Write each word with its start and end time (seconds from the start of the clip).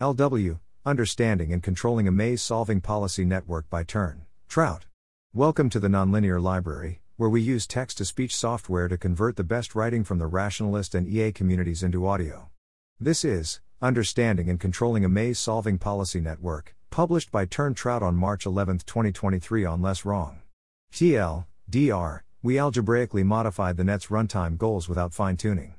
LW 0.00 0.58
Understanding 0.84 1.52
and 1.52 1.62
Controlling 1.62 2.08
a 2.08 2.10
Maze 2.10 2.42
Solving 2.42 2.80
Policy 2.80 3.24
Network 3.24 3.70
by 3.70 3.84
Turn. 3.84 4.26
Trout. 4.48 4.86
Welcome 5.32 5.70
to 5.70 5.78
the 5.78 5.86
Nonlinear 5.86 6.42
Library, 6.42 7.00
where 7.16 7.30
we 7.30 7.40
use 7.40 7.64
text 7.64 7.98
to 7.98 8.04
speech 8.04 8.34
software 8.34 8.88
to 8.88 8.98
convert 8.98 9.36
the 9.36 9.44
best 9.44 9.76
writing 9.76 10.02
from 10.02 10.18
the 10.18 10.26
rationalist 10.26 10.96
and 10.96 11.06
EA 11.06 11.30
communities 11.30 11.84
into 11.84 12.08
audio. 12.08 12.50
This 12.98 13.24
is 13.24 13.60
Understanding 13.80 14.50
and 14.50 14.58
Controlling 14.58 15.04
a 15.04 15.08
Maze 15.08 15.38
Solving 15.38 15.78
Policy 15.78 16.20
Network, 16.20 16.74
published 16.90 17.30
by 17.30 17.46
TurnTrout 17.46 18.02
on 18.02 18.16
March 18.16 18.46
11, 18.46 18.78
2023 18.78 19.64
on 19.64 19.80
LessWrong. 19.80 20.38
TL, 20.92 21.46
DR, 21.70 22.24
we 22.42 22.58
algebraically 22.58 23.22
modified 23.22 23.76
the 23.76 23.84
net's 23.84 24.08
runtime 24.08 24.58
goals 24.58 24.88
without 24.88 25.14
fine 25.14 25.36
tuning. 25.36 25.76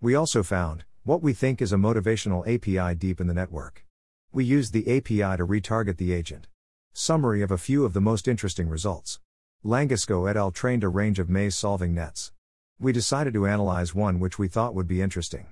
We 0.00 0.14
also 0.14 0.42
found 0.42 0.84
what 1.08 1.22
we 1.22 1.32
think 1.32 1.62
is 1.62 1.72
a 1.72 1.76
motivational 1.76 2.42
API 2.46 2.94
deep 2.94 3.18
in 3.18 3.28
the 3.28 3.32
network. 3.32 3.82
We 4.30 4.44
used 4.44 4.74
the 4.74 4.94
API 4.94 5.38
to 5.38 5.46
retarget 5.46 5.96
the 5.96 6.12
agent. 6.12 6.48
Summary 6.92 7.40
of 7.40 7.50
a 7.50 7.56
few 7.56 7.86
of 7.86 7.94
the 7.94 8.00
most 8.02 8.28
interesting 8.28 8.68
results. 8.68 9.18
Langosco 9.64 10.28
et 10.28 10.36
al. 10.36 10.50
trained 10.50 10.84
a 10.84 10.88
range 10.88 11.18
of 11.18 11.30
maze 11.30 11.56
solving 11.56 11.94
nets. 11.94 12.32
We 12.78 12.92
decided 12.92 13.32
to 13.32 13.46
analyze 13.46 13.94
one 13.94 14.20
which 14.20 14.38
we 14.38 14.48
thought 14.48 14.74
would 14.74 14.86
be 14.86 15.00
interesting. 15.00 15.46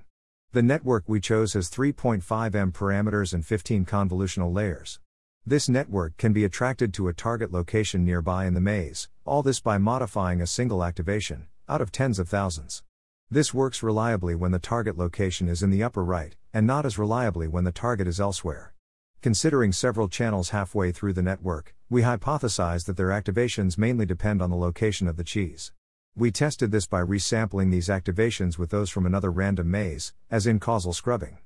The 0.51 0.61
network 0.61 1.05
we 1.07 1.19
chose 1.19 1.53
has 1.53 1.71
3.5 1.71 2.53
m 2.53 2.71
parameters 2.71 3.33
and 3.33 3.43
15 3.43 3.83
convolutional 3.83 4.53
layers. 4.53 4.99
This 5.43 5.67
network 5.67 6.17
can 6.17 6.33
be 6.33 6.43
attracted 6.43 6.93
to 6.93 7.07
a 7.07 7.13
target 7.13 7.51
location 7.51 8.05
nearby 8.05 8.45
in 8.45 8.53
the 8.53 8.61
maze, 8.61 9.09
all 9.25 9.41
this 9.41 9.59
by 9.59 9.79
modifying 9.79 10.39
a 10.39 10.45
single 10.45 10.83
activation, 10.83 11.47
out 11.67 11.81
of 11.81 11.91
tens 11.91 12.19
of 12.19 12.29
thousands. 12.29 12.83
This 13.29 13.53
works 13.53 13.83
reliably 13.83 14.35
when 14.35 14.51
the 14.51 14.59
target 14.59 14.97
location 14.97 15.49
is 15.49 15.61
in 15.61 15.69
the 15.69 15.83
upper 15.83 16.01
right, 16.01 16.33
and 16.53 16.65
not 16.65 16.85
as 16.85 16.97
reliably 16.97 17.45
when 17.45 17.65
the 17.65 17.73
target 17.73 18.07
is 18.07 18.21
elsewhere. 18.21 18.73
Considering 19.21 19.73
several 19.73 20.07
channels 20.07 20.51
halfway 20.51 20.93
through 20.93 21.11
the 21.11 21.21
network, 21.21 21.75
we 21.89 22.03
hypothesize 22.03 22.85
that 22.85 22.95
their 22.95 23.09
activations 23.09 23.77
mainly 23.77 24.05
depend 24.05 24.41
on 24.41 24.49
the 24.49 24.55
location 24.55 25.09
of 25.09 25.17
the 25.17 25.25
cheese. 25.25 25.73
We 26.15 26.31
tested 26.31 26.71
this 26.71 26.87
by 26.87 27.01
resampling 27.01 27.69
these 27.69 27.89
activations 27.89 28.57
with 28.57 28.69
those 28.69 28.89
from 28.89 29.05
another 29.05 29.29
random 29.29 29.69
maze, 29.69 30.13
as 30.31 30.47
in 30.47 30.61
causal 30.61 30.93
scrubbing. 30.93 31.39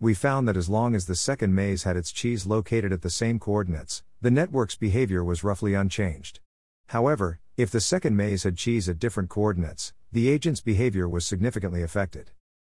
We 0.00 0.14
found 0.14 0.48
that 0.48 0.56
as 0.56 0.70
long 0.70 0.94
as 0.94 1.04
the 1.04 1.14
second 1.14 1.54
maze 1.54 1.82
had 1.82 1.98
its 1.98 2.12
cheese 2.12 2.46
located 2.46 2.92
at 2.94 3.02
the 3.02 3.10
same 3.10 3.38
coordinates, 3.38 4.02
the 4.22 4.30
network's 4.30 4.76
behavior 4.76 5.22
was 5.22 5.44
roughly 5.44 5.74
unchanged. 5.74 6.40
However, 6.86 7.40
if 7.58 7.70
the 7.70 7.80
second 7.80 8.16
maze 8.16 8.44
had 8.44 8.56
cheese 8.56 8.88
at 8.88 8.98
different 8.98 9.28
coordinates, 9.28 9.92
the 10.12 10.28
agent's 10.28 10.60
behavior 10.60 11.08
was 11.08 11.26
significantly 11.26 11.82
affected. 11.82 12.30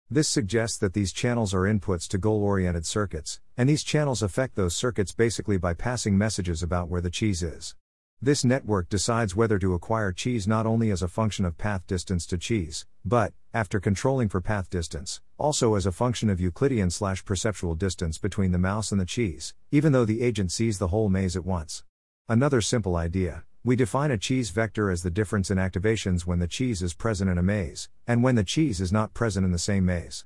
This 0.10 0.28
suggests 0.28 0.78
that 0.78 0.94
these 0.94 1.12
channels 1.12 1.54
are 1.54 1.62
inputs 1.62 2.08
to 2.10 2.18
goal 2.18 2.44
oriented 2.44 2.86
circuits, 2.86 3.40
and 3.58 3.68
these 3.68 3.84
channels 3.84 4.22
affect 4.22 4.56
those 4.56 4.76
circuits 4.76 5.12
basically 5.12 5.58
by 5.58 5.74
passing 5.74 6.18
messages 6.18 6.62
about 6.62 6.90
where 6.90 7.02
the 7.02 7.10
cheese 7.10 7.42
is. 7.42 7.76
This 8.22 8.46
network 8.46 8.88
decides 8.88 9.36
whether 9.36 9.60
to 9.60 9.74
acquire 9.74 10.12
cheese 10.12 10.48
not 10.48 10.66
only 10.66 10.90
as 10.90 11.02
a 11.02 11.08
function 11.08 11.44
of 11.44 11.58
path 11.58 11.86
distance 11.88 12.26
to 12.28 12.38
cheese, 12.38 12.86
but, 13.04 13.34
after 13.54 13.80
controlling 13.80 14.30
for 14.30 14.42
path 14.42 14.70
distance, 14.70 15.22
also 15.38 15.76
as 15.76 15.86
a 15.86 15.92
function 15.92 16.30
of 16.30 16.40
Euclidean 16.40 16.90
slash 16.90 17.26
perceptual 17.26 17.76
distance 17.76 18.18
between 18.18 18.52
the 18.52 18.58
mouse 18.58 18.92
and 18.92 19.02
the 19.02 19.06
cheese, 19.06 19.54
even 19.72 19.92
though 19.92 20.06
the 20.06 20.22
agent 20.22 20.52
sees 20.52 20.78
the 20.78 20.88
whole 20.88 21.10
maze 21.10 21.36
at 21.36 21.46
once. 21.46 21.84
Another 22.30 22.62
simple 22.62 22.96
idea 22.96 23.44
we 23.66 23.76
define 23.76 24.12
a 24.12 24.18
cheese 24.18 24.52
vector 24.52 24.92
as 24.92 25.02
the 25.02 25.10
difference 25.10 25.50
in 25.50 25.58
activations 25.58 26.22
when 26.22 26.38
the 26.38 26.48
cheese 26.48 26.84
is 26.84 26.94
present 26.94 27.32
in 27.32 27.40
a 27.40 27.42
maze, 27.42 27.90
and 28.06 28.22
when 28.22 28.36
the 28.36 28.44
cheese 28.44 28.80
is 28.80 28.92
not 28.92 29.16
present 29.16 29.44
in 29.44 29.52
the 29.52 29.58
same 29.58 29.84
maze. 29.84 30.24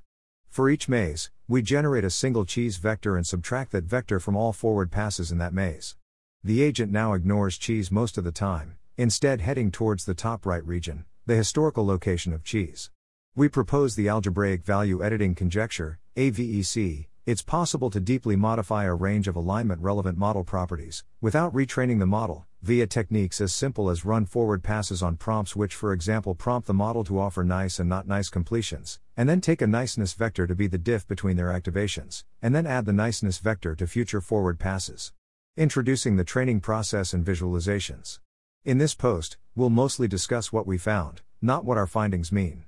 For 0.50 0.68
each 0.68 0.90
maze, 0.90 1.30
we 1.48 1.62
generate 1.62 2.04
a 2.04 2.10
single 2.10 2.44
cheese 2.44 2.76
vector 2.76 3.16
and 3.16 3.26
subtract 3.26 3.72
that 3.72 3.84
vector 3.84 4.20
from 4.20 4.36
all 4.36 4.52
forward 4.52 4.90
passes 4.90 5.32
in 5.32 5.38
that 5.38 5.54
maze. 5.54 5.96
The 6.44 6.60
agent 6.62 6.92
now 6.92 7.14
ignores 7.14 7.56
cheese 7.56 7.90
most 7.90 8.18
of 8.18 8.24
the 8.24 8.30
time, 8.30 8.76
instead 8.98 9.40
heading 9.40 9.70
towards 9.70 10.04
the 10.04 10.12
top 10.12 10.44
right 10.44 10.66
region, 10.66 11.06
the 11.24 11.34
historical 11.34 11.86
location 11.86 12.34
of 12.34 12.44
cheese. 12.44 12.90
We 13.34 13.48
propose 13.48 13.96
the 13.96 14.10
algebraic 14.10 14.64
value 14.64 15.02
editing 15.02 15.34
conjecture, 15.34 15.98
AVEC, 16.14 17.06
it's 17.30 17.42
possible 17.42 17.90
to 17.90 18.00
deeply 18.00 18.34
modify 18.34 18.84
a 18.84 18.92
range 18.92 19.28
of 19.28 19.36
alignment 19.36 19.80
relevant 19.80 20.18
model 20.18 20.42
properties, 20.42 21.04
without 21.20 21.54
retraining 21.54 22.00
the 22.00 22.06
model, 22.06 22.44
via 22.60 22.88
techniques 22.88 23.40
as 23.40 23.54
simple 23.54 23.88
as 23.88 24.04
run 24.04 24.26
forward 24.26 24.64
passes 24.64 25.00
on 25.00 25.16
prompts, 25.16 25.54
which, 25.54 25.76
for 25.76 25.92
example, 25.92 26.34
prompt 26.34 26.66
the 26.66 26.74
model 26.74 27.04
to 27.04 27.20
offer 27.20 27.44
nice 27.44 27.78
and 27.78 27.88
not 27.88 28.08
nice 28.08 28.28
completions, 28.28 28.98
and 29.16 29.28
then 29.28 29.40
take 29.40 29.62
a 29.62 29.66
niceness 29.68 30.12
vector 30.12 30.44
to 30.44 30.56
be 30.56 30.66
the 30.66 30.76
diff 30.76 31.06
between 31.06 31.36
their 31.36 31.50
activations, 31.50 32.24
and 32.42 32.52
then 32.52 32.66
add 32.66 32.84
the 32.84 32.92
niceness 32.92 33.38
vector 33.38 33.76
to 33.76 33.86
future 33.86 34.20
forward 34.20 34.58
passes. 34.58 35.12
Introducing 35.56 36.16
the 36.16 36.24
training 36.24 36.60
process 36.60 37.14
and 37.14 37.24
visualizations. 37.24 38.18
In 38.64 38.78
this 38.78 38.96
post, 38.96 39.38
we'll 39.54 39.70
mostly 39.70 40.08
discuss 40.08 40.52
what 40.52 40.66
we 40.66 40.78
found, 40.78 41.22
not 41.40 41.64
what 41.64 41.78
our 41.78 41.86
findings 41.86 42.32
mean. 42.32 42.64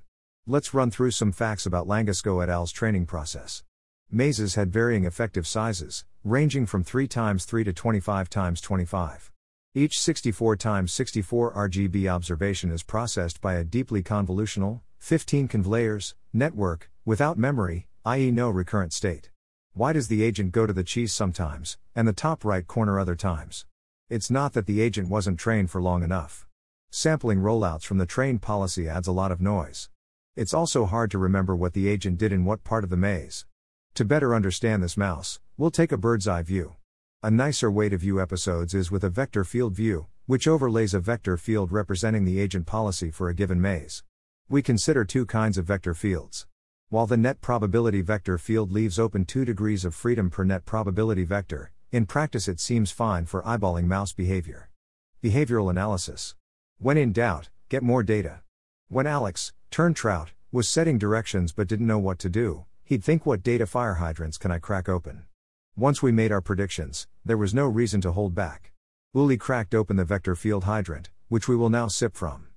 Let's 0.47 0.73
run 0.73 0.89
through 0.89 1.11
some 1.11 1.33
facts 1.33 1.65
about 1.65 1.85
Langosco 1.85 2.41
et 2.41 2.49
al.'s 2.49 2.71
training 2.71 3.07
process. 3.07 3.61
Mazes 4.15 4.53
had 4.53 4.71
varying 4.71 5.05
effective 5.05 5.47
sizes, 5.47 6.05
ranging 6.23 6.67
from 6.67 6.83
3 6.83 7.07
times 7.07 7.45
3 7.45 7.63
to 7.63 7.73
25 7.73 8.29
times 8.29 8.61
25. 8.61 9.31
Each 9.73 9.99
64 9.99 10.55
times 10.55 10.93
64 10.93 11.51
RGB 11.55 12.07
observation 12.07 12.69
is 12.69 12.83
processed 12.83 13.41
by 13.41 13.55
a 13.55 13.63
deeply 13.63 14.03
convolutional, 14.03 14.81
15 14.99 15.47
conv 15.47 15.65
layers, 15.65 16.13
network, 16.31 16.91
without 17.03 17.39
memory, 17.39 17.87
i.e., 18.05 18.29
no 18.29 18.51
recurrent 18.51 18.93
state. 18.93 19.31
Why 19.73 19.93
does 19.93 20.09
the 20.09 20.21
agent 20.21 20.51
go 20.51 20.67
to 20.67 20.73
the 20.73 20.83
cheese 20.83 21.11
sometimes, 21.11 21.79
and 21.95 22.07
the 22.07 22.13
top 22.13 22.45
right 22.45 22.67
corner 22.67 22.99
other 22.99 23.15
times? 23.15 23.65
It's 24.11 24.29
not 24.29 24.53
that 24.53 24.67
the 24.67 24.79
agent 24.79 25.09
wasn't 25.09 25.39
trained 25.39 25.71
for 25.71 25.81
long 25.81 26.03
enough. 26.03 26.45
Sampling 26.91 27.39
rollouts 27.39 27.83
from 27.83 27.97
the 27.97 28.05
trained 28.05 28.43
policy 28.43 28.87
adds 28.87 29.07
a 29.07 29.11
lot 29.11 29.31
of 29.31 29.41
noise. 29.41 29.89
It's 30.35 30.53
also 30.53 30.85
hard 30.85 31.09
to 31.09 31.17
remember 31.17 31.55
what 31.55 31.73
the 31.73 31.87
agent 31.87 32.19
did 32.19 32.31
in 32.31 32.45
what 32.45 32.63
part 32.63 32.83
of 32.83 32.91
the 32.91 32.97
maze. 32.97 33.47
To 33.95 34.03
better 34.03 34.33
understand 34.33 34.81
this 34.81 34.97
mouse, 34.97 35.39
we'll 35.55 35.69
take 35.69 35.91
a 35.91 35.97
bird's 35.97 36.27
eye 36.27 36.41
view. 36.41 36.77
A 37.21 37.29
nicer 37.29 37.69
way 37.69 37.89
to 37.89 37.97
view 37.97 38.19
episodes 38.19 38.73
is 38.73 38.89
with 38.89 39.03
a 39.03 39.09
vector 39.09 39.43
field 39.43 39.75
view, 39.75 40.07
which 40.25 40.47
overlays 40.47 40.95
a 40.95 40.99
vector 40.99 41.37
field 41.37 41.71
representing 41.71 42.25
the 42.25 42.39
agent 42.39 42.65
policy 42.65 43.11
for 43.11 43.29
a 43.29 43.35
given 43.35 43.61
maze. 43.61 44.03
We 44.49 44.63
consider 44.63 45.05
two 45.05 45.27
kinds 45.27 45.59
of 45.59 45.65
vector 45.65 45.93
fields. 45.93 46.47
While 46.89 47.05
the 47.05 47.17
net 47.17 47.39
probability 47.39 48.01
vector 48.01 48.39
field 48.39 48.71
leaves 48.71 48.97
open 48.97 49.25
2 49.25 49.45
degrees 49.45 49.85
of 49.85 49.93
freedom 49.93 50.31
per 50.31 50.43
net 50.43 50.65
probability 50.65 51.23
vector, 51.23 51.71
in 51.91 52.07
practice 52.07 52.47
it 52.47 52.59
seems 52.59 52.89
fine 52.89 53.27
for 53.27 53.43
eyeballing 53.43 53.85
mouse 53.85 54.11
behavior. 54.11 54.71
Behavioral 55.23 55.69
analysis. 55.69 56.33
When 56.79 56.97
in 56.97 57.13
doubt, 57.13 57.49
get 57.69 57.83
more 57.83 58.01
data. 58.01 58.39
When 58.89 59.05
Alex, 59.05 59.53
TurnTrout, 59.69 60.29
was 60.51 60.67
setting 60.67 60.97
directions 60.97 61.51
but 61.51 61.67
didn't 61.67 61.85
know 61.85 61.99
what 61.99 62.17
to 62.19 62.29
do, 62.29 62.65
He'd 62.85 63.03
think 63.03 63.25
what 63.25 63.43
data 63.43 63.65
fire 63.65 63.95
hydrants 63.95 64.37
can 64.37 64.51
I 64.51 64.59
crack 64.59 64.89
open? 64.89 65.23
Once 65.77 66.03
we 66.03 66.11
made 66.11 66.33
our 66.33 66.41
predictions, 66.41 67.07
there 67.23 67.37
was 67.37 67.53
no 67.53 67.65
reason 67.65 68.01
to 68.01 68.11
hold 68.11 68.35
back. 68.35 68.73
Uli 69.13 69.37
cracked 69.37 69.73
open 69.73 69.95
the 69.95 70.03
vector 70.03 70.35
field 70.35 70.65
hydrant, 70.65 71.09
which 71.29 71.47
we 71.47 71.55
will 71.55 71.69
now 71.69 71.87
sip 71.87 72.13
from. 72.13 72.47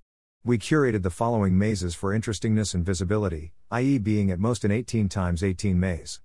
We 0.44 0.58
curated 0.58 1.02
the 1.02 1.10
following 1.10 1.56
mazes 1.56 1.94
for 1.94 2.12
interestingness 2.12 2.74
and 2.74 2.84
visibility, 2.84 3.52
i.e., 3.70 3.98
being 3.98 4.30
at 4.32 4.40
most 4.40 4.64
an 4.64 4.72
18 4.72 5.08
times 5.08 5.44
18 5.44 5.78
maze. 5.78 6.20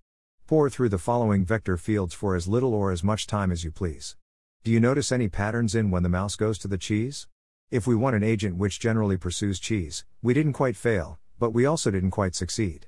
Pour 0.48 0.70
through 0.70 0.90
the 0.90 0.98
following 0.98 1.46
vector 1.46 1.78
fields 1.78 2.14
for 2.16 2.36
as 2.36 2.48
little 2.48 2.74
or 2.74 2.92
as 2.92 3.04
much 3.04 3.28
time 3.28 3.52
as 3.52 3.64
you 3.64 3.72
please. 3.72 4.16
Do 4.64 4.72
you 4.72 4.80
notice 4.80 5.12
any 5.12 5.28
patterns 5.28 5.76
in 5.76 5.92
when 5.92 6.04
the 6.04 6.10
mouse 6.10 6.36
goes 6.36 6.58
to 6.60 6.68
the 6.68 6.78
cheese? 6.78 7.28
If 7.70 7.86
we 7.86 7.96
want 7.96 8.16
an 8.16 8.24
agent 8.24 8.58
which 8.58 8.80
generally 8.80 9.18
pursues 9.18 9.60
cheese, 9.60 10.06
we 10.24 10.34
didn't 10.34 10.54
quite 10.54 10.76
fail, 10.76 11.20
but 11.40 11.52
we 11.52 11.66
also 11.66 11.92
didn't 11.92 12.12
quite 12.12 12.36
succeed. 12.36 12.88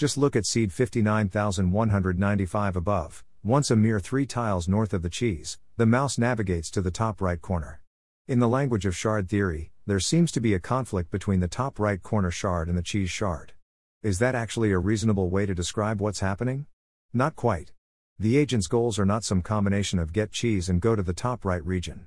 Just 0.00 0.16
look 0.16 0.34
at 0.34 0.46
seed 0.46 0.72
59195 0.72 2.74
above. 2.74 3.22
Once 3.44 3.70
a 3.70 3.76
mere 3.76 4.00
three 4.00 4.24
tiles 4.24 4.66
north 4.66 4.94
of 4.94 5.02
the 5.02 5.10
cheese, 5.10 5.58
the 5.76 5.84
mouse 5.84 6.16
navigates 6.16 6.70
to 6.70 6.80
the 6.80 6.90
top 6.90 7.20
right 7.20 7.38
corner. 7.38 7.82
In 8.26 8.38
the 8.38 8.48
language 8.48 8.86
of 8.86 8.96
shard 8.96 9.28
theory, 9.28 9.72
there 9.84 10.00
seems 10.00 10.32
to 10.32 10.40
be 10.40 10.54
a 10.54 10.58
conflict 10.58 11.10
between 11.10 11.40
the 11.40 11.48
top 11.48 11.78
right 11.78 12.02
corner 12.02 12.30
shard 12.30 12.70
and 12.70 12.78
the 12.78 12.82
cheese 12.82 13.10
shard. 13.10 13.52
Is 14.02 14.18
that 14.20 14.34
actually 14.34 14.72
a 14.72 14.78
reasonable 14.78 15.28
way 15.28 15.44
to 15.44 15.54
describe 15.54 16.00
what's 16.00 16.20
happening? 16.20 16.64
Not 17.12 17.36
quite. 17.36 17.72
The 18.18 18.38
agent's 18.38 18.68
goals 18.68 18.98
are 18.98 19.04
not 19.04 19.24
some 19.24 19.42
combination 19.42 19.98
of 19.98 20.14
get 20.14 20.32
cheese 20.32 20.70
and 20.70 20.80
go 20.80 20.96
to 20.96 21.02
the 21.02 21.12
top 21.12 21.44
right 21.44 21.62
region. 21.62 22.06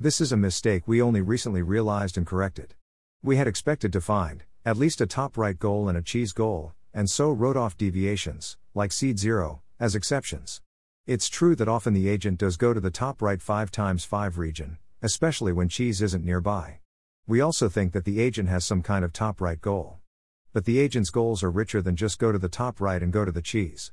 This 0.00 0.18
is 0.18 0.32
a 0.32 0.38
mistake 0.38 0.88
we 0.88 1.02
only 1.02 1.20
recently 1.20 1.60
realized 1.60 2.16
and 2.16 2.26
corrected. 2.26 2.74
We 3.22 3.36
had 3.36 3.46
expected 3.46 3.92
to 3.92 4.00
find, 4.00 4.44
at 4.64 4.78
least 4.78 5.02
a 5.02 5.06
top 5.06 5.36
right 5.36 5.58
goal 5.58 5.90
and 5.90 5.98
a 5.98 6.02
cheese 6.02 6.32
goal, 6.32 6.72
and 6.94 7.10
so 7.10 7.30
wrote 7.30 7.56
off 7.56 7.76
deviations, 7.76 8.56
like 8.72 8.92
seed 8.92 9.18
0, 9.18 9.60
as 9.78 9.94
exceptions. 9.94 10.62
It's 11.06 11.28
true 11.28 11.54
that 11.56 11.68
often 11.68 11.92
the 11.92 12.08
agent 12.08 12.38
does 12.38 12.56
go 12.56 12.72
to 12.72 12.80
the 12.80 12.90
top 12.90 13.20
right 13.20 13.42
5 13.42 13.70
times 13.70 14.04
5 14.04 14.38
region, 14.38 14.78
especially 15.02 15.52
when 15.52 15.68
cheese 15.68 16.00
isn't 16.00 16.24
nearby. 16.24 16.78
We 17.26 17.40
also 17.40 17.68
think 17.68 17.92
that 17.92 18.04
the 18.04 18.20
agent 18.20 18.48
has 18.48 18.64
some 18.64 18.80
kind 18.80 19.04
of 19.04 19.12
top 19.12 19.40
right 19.40 19.60
goal. 19.60 19.98
But 20.52 20.64
the 20.64 20.78
agent's 20.78 21.10
goals 21.10 21.42
are 21.42 21.50
richer 21.50 21.82
than 21.82 21.96
just 21.96 22.18
go 22.18 22.30
to 22.30 22.38
the 22.38 22.48
top 22.48 22.80
right 22.80 23.02
and 23.02 23.12
go 23.12 23.24
to 23.24 23.32
the 23.32 23.42
cheese. 23.42 23.92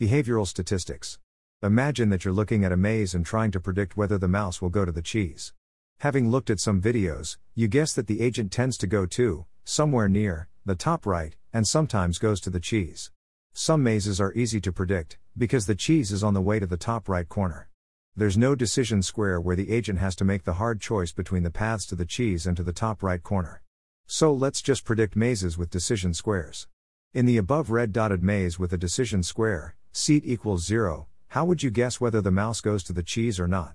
Behavioral 0.00 0.46
statistics. 0.46 1.18
Imagine 1.62 2.08
that 2.08 2.24
you're 2.24 2.34
looking 2.34 2.64
at 2.64 2.72
a 2.72 2.76
maze 2.76 3.14
and 3.14 3.24
trying 3.24 3.50
to 3.52 3.60
predict 3.60 3.96
whether 3.96 4.18
the 4.18 4.28
mouse 4.28 4.60
will 4.60 4.70
go 4.70 4.84
to 4.84 4.92
the 4.92 5.02
cheese. 5.02 5.52
Having 6.00 6.30
looked 6.30 6.50
at 6.50 6.58
some 6.58 6.80
videos, 6.80 7.36
you 7.54 7.68
guess 7.68 7.92
that 7.92 8.06
the 8.06 8.22
agent 8.22 8.50
tends 8.50 8.78
to 8.78 8.86
go 8.86 9.06
to, 9.06 9.44
somewhere 9.64 10.08
near, 10.08 10.48
the 10.64 10.74
top 10.74 11.04
right, 11.04 11.36
and 11.52 11.66
sometimes 11.66 12.18
goes 12.18 12.40
to 12.40 12.50
the 12.50 12.60
cheese. 12.60 13.10
Some 13.52 13.82
mazes 13.82 14.20
are 14.20 14.32
easy 14.34 14.60
to 14.60 14.72
predict, 14.72 15.18
because 15.36 15.66
the 15.66 15.74
cheese 15.74 16.12
is 16.12 16.22
on 16.22 16.34
the 16.34 16.40
way 16.40 16.58
to 16.58 16.66
the 16.66 16.76
top 16.76 17.08
right 17.08 17.28
corner. 17.28 17.68
There's 18.16 18.36
no 18.36 18.54
decision 18.54 19.02
square 19.02 19.40
where 19.40 19.56
the 19.56 19.70
agent 19.70 19.98
has 19.98 20.14
to 20.16 20.24
make 20.24 20.44
the 20.44 20.54
hard 20.54 20.80
choice 20.80 21.12
between 21.12 21.42
the 21.42 21.50
paths 21.50 21.86
to 21.86 21.94
the 21.94 22.04
cheese 22.04 22.46
and 22.46 22.56
to 22.56 22.62
the 22.62 22.72
top 22.72 23.02
right 23.02 23.22
corner. 23.22 23.62
So 24.06 24.32
let's 24.32 24.62
just 24.62 24.84
predict 24.84 25.16
mazes 25.16 25.56
with 25.56 25.70
decision 25.70 26.14
squares. 26.14 26.68
In 27.14 27.26
the 27.26 27.36
above 27.36 27.70
red 27.70 27.92
dotted 27.92 28.22
maze 28.22 28.58
with 28.58 28.72
a 28.72 28.78
decision 28.78 29.22
square, 29.22 29.74
seed 29.92 30.22
equals 30.24 30.64
0, 30.64 31.06
how 31.28 31.44
would 31.44 31.62
you 31.62 31.70
guess 31.70 32.00
whether 32.00 32.20
the 32.20 32.30
mouse 32.30 32.60
goes 32.60 32.82
to 32.84 32.92
the 32.92 33.02
cheese 33.02 33.38
or 33.38 33.48
not? 33.48 33.74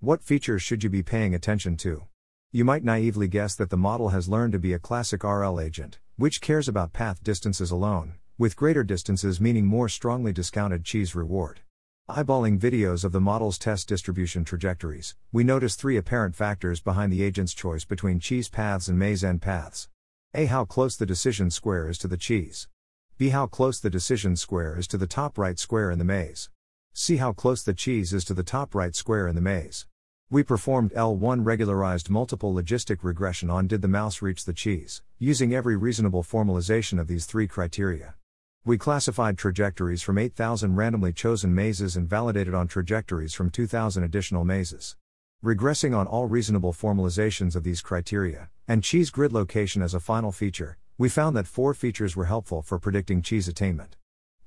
What 0.00 0.22
features 0.22 0.62
should 0.62 0.84
you 0.84 0.90
be 0.90 1.02
paying 1.02 1.34
attention 1.34 1.76
to? 1.78 2.02
You 2.52 2.64
might 2.64 2.84
naively 2.84 3.28
guess 3.28 3.54
that 3.54 3.70
the 3.70 3.76
model 3.76 4.10
has 4.10 4.28
learned 4.28 4.52
to 4.52 4.58
be 4.58 4.72
a 4.72 4.78
classic 4.78 5.24
RL 5.24 5.60
agent, 5.60 5.98
which 6.16 6.40
cares 6.40 6.66
about 6.66 6.94
path 6.94 7.22
distances 7.22 7.70
alone, 7.70 8.14
with 8.38 8.56
greater 8.56 8.82
distances 8.82 9.40
meaning 9.40 9.66
more 9.66 9.88
strongly 9.88 10.32
discounted 10.32 10.84
cheese 10.84 11.14
reward. 11.14 11.60
Eyeballing 12.08 12.58
videos 12.58 13.04
of 13.04 13.12
the 13.12 13.20
model's 13.20 13.58
test 13.58 13.86
distribution 13.86 14.44
trajectories, 14.44 15.14
we 15.30 15.44
notice 15.44 15.74
three 15.74 15.96
apparent 15.96 16.34
factors 16.34 16.80
behind 16.80 17.12
the 17.12 17.22
agent's 17.22 17.52
choice 17.52 17.84
between 17.84 18.18
cheese 18.18 18.48
paths 18.48 18.88
and 18.88 18.98
maze 18.98 19.22
end 19.22 19.42
paths. 19.42 19.88
A. 20.32 20.46
How 20.46 20.64
close 20.64 20.96
the 20.96 21.04
decision 21.04 21.50
square 21.50 21.88
is 21.88 21.98
to 21.98 22.08
the 22.08 22.16
cheese. 22.16 22.68
B. 23.18 23.30
How 23.30 23.46
close 23.46 23.80
the 23.80 23.90
decision 23.90 24.36
square 24.36 24.78
is 24.78 24.86
to 24.88 24.96
the 24.96 25.06
top 25.06 25.36
right 25.36 25.58
square 25.58 25.90
in 25.90 25.98
the 25.98 26.04
maze. 26.04 26.48
C. 26.94 27.16
how 27.16 27.34
close 27.34 27.62
the 27.62 27.74
cheese 27.74 28.14
is 28.14 28.24
to 28.24 28.32
the 28.32 28.42
top 28.42 28.74
right 28.74 28.94
square 28.94 29.28
in 29.28 29.34
the 29.34 29.42
maze. 29.42 29.86
We 30.28 30.42
performed 30.42 30.92
L1 30.92 31.46
regularized 31.46 32.10
multiple 32.10 32.52
logistic 32.52 33.04
regression 33.04 33.48
on 33.48 33.68
did 33.68 33.80
the 33.80 33.86
mouse 33.86 34.20
reach 34.20 34.44
the 34.44 34.52
cheese, 34.52 35.00
using 35.20 35.54
every 35.54 35.76
reasonable 35.76 36.24
formalization 36.24 36.98
of 36.98 37.06
these 37.06 37.26
three 37.26 37.46
criteria. 37.46 38.16
We 38.64 38.76
classified 38.76 39.38
trajectories 39.38 40.02
from 40.02 40.18
8,000 40.18 40.74
randomly 40.74 41.12
chosen 41.12 41.54
mazes 41.54 41.94
and 41.94 42.10
validated 42.10 42.54
on 42.54 42.66
trajectories 42.66 43.34
from 43.34 43.50
2,000 43.50 44.02
additional 44.02 44.44
mazes. 44.44 44.96
Regressing 45.44 45.96
on 45.96 46.08
all 46.08 46.26
reasonable 46.26 46.72
formalizations 46.72 47.54
of 47.54 47.62
these 47.62 47.80
criteria, 47.80 48.50
and 48.66 48.82
cheese 48.82 49.10
grid 49.10 49.32
location 49.32 49.80
as 49.80 49.94
a 49.94 50.00
final 50.00 50.32
feature, 50.32 50.76
we 50.98 51.08
found 51.08 51.36
that 51.36 51.46
four 51.46 51.72
features 51.72 52.16
were 52.16 52.24
helpful 52.24 52.62
for 52.62 52.80
predicting 52.80 53.22
cheese 53.22 53.46
attainment. 53.46 53.94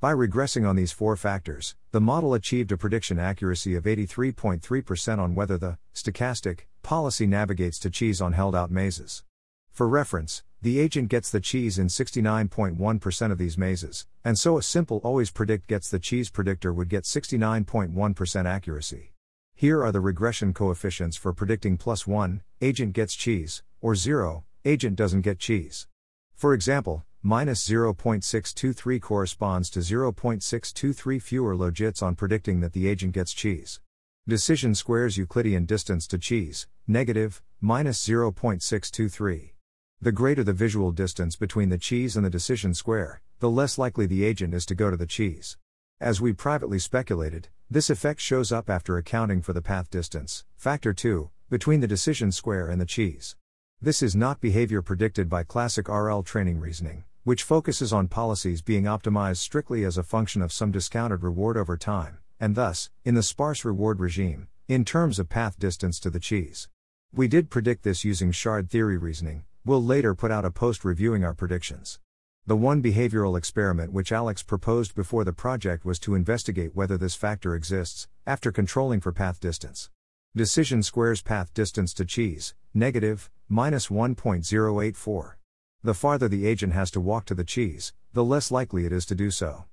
By 0.02 0.14
regressing 0.14 0.66
on 0.66 0.78
these 0.78 0.94
four 0.94 1.18
factors, 1.18 1.76
the 1.92 2.00
model 2.00 2.34
achieved 2.34 2.72
a 2.72 2.78
prediction 2.78 3.20
accuracy 3.20 3.76
of 3.76 3.84
83.3% 3.84 5.20
on 5.20 5.36
whether 5.36 5.58
the 5.58 5.78
stochastic 5.94 6.62
policy 6.84 7.28
navigates 7.28 7.78
to 7.80 7.90
cheese 7.90 8.22
on 8.22 8.32
held 8.32 8.56
out 8.56 8.72
mazes. 8.72 9.24
For 9.72 9.90
reference, 9.90 10.44
the 10.62 10.80
agent 10.80 11.10
gets 11.10 11.30
the 11.30 11.42
cheese 11.42 11.78
in 11.78 11.88
69.1% 11.88 13.32
of 13.32 13.38
these 13.38 13.58
mazes, 13.58 14.08
and 14.24 14.40
so 14.40 14.58
a 14.58 14.64
simple 14.64 15.02
always 15.04 15.32
predict 15.32 15.68
gets 15.68 15.90
the 15.90 16.00
cheese 16.00 16.30
predictor 16.30 16.74
would 16.74 16.88
get 16.88 17.04
69.1% 17.04 18.46
accuracy. 18.46 19.12
Here 19.54 19.84
are 19.84 19.92
the 19.92 20.00
regression 20.00 20.54
coefficients 20.54 21.18
for 21.18 21.34
predicting 21.34 21.76
plus 21.76 22.08
1, 22.08 22.42
agent 22.62 22.94
gets 22.94 23.16
cheese, 23.16 23.64
or 23.82 23.96
0, 23.96 24.46
agent 24.64 24.96
doesn't 24.96 25.24
get 25.24 25.40
cheese. 25.40 25.90
For 26.36 26.54
example, 26.54 27.04
minus 27.22 27.68
0.623 27.68 29.02
corresponds 29.02 29.70
to 29.70 29.80
0.623 29.80 31.22
fewer 31.22 31.54
logits 31.54 32.02
on 32.02 32.16
predicting 32.16 32.62
that 32.62 32.72
the 32.72 32.88
agent 32.88 33.12
gets 33.12 33.34
cheese. 33.34 33.82
Decision 34.26 34.74
squares 34.74 35.18
Euclidean 35.18 35.66
distance 35.66 36.08
to 36.08 36.18
cheese, 36.18 36.68
negative, 36.88 37.42
minus 37.60 38.08
0.623. 38.08 39.52
The 40.00 40.12
greater 40.14 40.46
the 40.46 40.54
visual 40.54 40.92
distance 40.92 41.36
between 41.36 41.68
the 41.68 41.78
cheese 41.78 42.16
and 42.16 42.26
the 42.26 42.30
decision 42.30 42.74
square, 42.74 43.22
the 43.40 43.50
less 43.50 43.78
likely 43.78 44.06
the 44.06 44.24
agent 44.24 44.54
is 44.54 44.66
to 44.68 44.76
go 44.76 44.90
to 44.90 44.96
the 44.96 45.06
cheese. 45.06 45.58
As 46.00 46.22
we 46.22 46.32
privately 46.32 46.80
speculated, 46.80 47.50
this 47.70 47.90
effect 47.90 48.22
shows 48.22 48.54
up 48.54 48.70
after 48.70 48.98
accounting 48.98 49.42
for 49.42 49.52
the 49.52 49.62
path 49.62 49.90
distance, 49.90 50.46
factor 50.56 50.94
2, 50.94 51.30
between 51.50 51.82
the 51.82 51.88
decision 51.88 52.32
square 52.32 52.70
and 52.70 52.80
the 52.80 52.86
cheese. 52.86 53.36
This 53.82 54.02
is 54.02 54.16
not 54.16 54.40
behavior 54.40 54.82
predicted 54.82 55.28
by 55.28 55.44
classic 55.44 55.90
RL 55.90 56.24
training 56.24 56.62
reasoning 56.62 57.04
which 57.24 57.44
focuses 57.44 57.92
on 57.92 58.08
policies 58.08 58.62
being 58.62 58.84
optimized 58.84 59.38
strictly 59.38 59.84
as 59.84 59.98
a 59.98 60.04
function 60.04 60.42
of 60.42 60.54
some 60.54 60.72
discounted 60.72 61.24
reward 61.24 61.58
over 61.58 61.78
time, 61.78 62.20
and 62.40 62.56
thus, 62.56 62.90
in 63.04 63.16
the 63.16 63.24
sparse 63.24 63.66
reward 63.66 64.00
regime, 64.00 64.48
in 64.68 64.86
terms 64.86 65.20
of 65.20 65.30
path 65.30 65.60
distance 65.60 66.00
to 66.00 66.10
the 66.10 66.20
cheese. 66.20 66.70
We 67.14 67.28
did 67.28 67.50
predict 67.50 67.84
this 67.84 68.06
using 68.06 68.32
shard 68.32 68.70
theory 68.70 68.98
reasoning, 68.98 69.44
we'll 69.66 69.84
later 69.84 70.16
put 70.16 70.32
out 70.32 70.46
a 70.46 70.52
post 70.52 70.86
reviewing 70.86 71.24
our 71.24 71.34
predictions. 71.34 72.00
The 72.46 72.56
one 72.56 72.82
behavioral 72.82 73.38
experiment 73.38 73.92
which 73.92 74.12
Alex 74.12 74.42
proposed 74.42 74.96
before 74.96 75.24
the 75.24 75.34
project 75.34 75.86
was 75.86 76.00
to 76.00 76.16
investigate 76.16 76.76
whether 76.76 76.98
this 76.98 77.16
factor 77.16 77.54
exists, 77.54 78.08
after 78.26 78.52
controlling 78.52 79.02
for 79.02 79.12
path 79.12 79.40
distance. 79.40 79.90
Decision 80.36 80.84
squares 80.84 81.22
path 81.22 81.54
distance 81.54 81.94
to 81.96 82.06
cheese, 82.06 82.56
negative, 82.74 83.30
minus 83.50 83.88
1.084. 83.88 85.39
The 85.82 85.94
farther 85.94 86.28
the 86.28 86.46
agent 86.46 86.74
has 86.74 86.92
to 86.92 87.00
walk 87.00 87.24
to 87.26 87.34
the 87.34 87.46
cheese, 87.46 87.94
the 88.12 88.24
less 88.24 88.52
likely 88.52 88.86
it 88.86 88.92
is 88.92 89.06
to 89.06 89.16
do 89.16 89.32
so. 89.32 89.64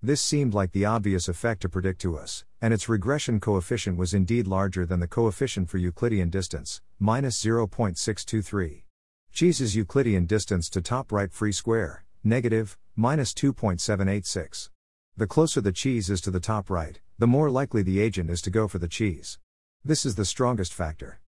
This 0.00 0.20
seemed 0.20 0.54
like 0.54 0.70
the 0.70 0.84
obvious 0.84 1.26
effect 1.26 1.62
to 1.62 1.68
predict 1.68 2.00
to 2.02 2.16
us, 2.16 2.44
and 2.62 2.72
its 2.72 2.88
regression 2.88 3.40
coefficient 3.40 3.96
was 3.96 4.14
indeed 4.14 4.46
larger 4.46 4.86
than 4.86 5.00
the 5.00 5.08
coefficient 5.08 5.68
for 5.68 5.78
Euclidean 5.78 6.30
distance, 6.30 6.80
minus 7.00 7.42
0.623. 7.42 8.84
Cheese's 9.32 9.74
Euclidean 9.74 10.26
distance 10.26 10.70
to 10.70 10.80
top 10.80 11.10
right 11.10 11.32
free 11.32 11.50
square, 11.50 12.04
negative, 12.22 12.78
minus 12.94 13.34
2.786. 13.34 14.70
The 15.16 15.26
closer 15.26 15.60
the 15.60 15.72
cheese 15.72 16.08
is 16.10 16.20
to 16.20 16.30
the 16.30 16.38
top 16.38 16.70
right, 16.70 17.00
the 17.18 17.26
more 17.26 17.50
likely 17.50 17.82
the 17.82 17.98
agent 17.98 18.30
is 18.30 18.40
to 18.42 18.50
go 18.50 18.68
for 18.68 18.78
the 18.78 18.86
cheese. 18.86 19.40
This 19.84 20.06
is 20.06 20.14
the 20.14 20.24
strongest 20.24 20.72
factor. 20.72 21.18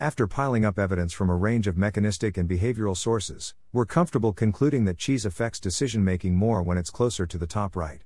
After 0.00 0.28
piling 0.28 0.64
up 0.64 0.78
evidence 0.78 1.12
from 1.12 1.28
a 1.28 1.34
range 1.34 1.66
of 1.66 1.76
mechanistic 1.76 2.36
and 2.36 2.48
behavioral 2.48 2.96
sources, 2.96 3.56
we're 3.72 3.84
comfortable 3.84 4.32
concluding 4.32 4.84
that 4.84 4.96
cheese 4.96 5.26
affects 5.26 5.58
decision 5.58 6.04
making 6.04 6.36
more 6.36 6.62
when 6.62 6.78
it's 6.78 6.88
closer 6.88 7.26
to 7.26 7.36
the 7.36 7.48
top 7.48 7.74
right. 7.74 8.02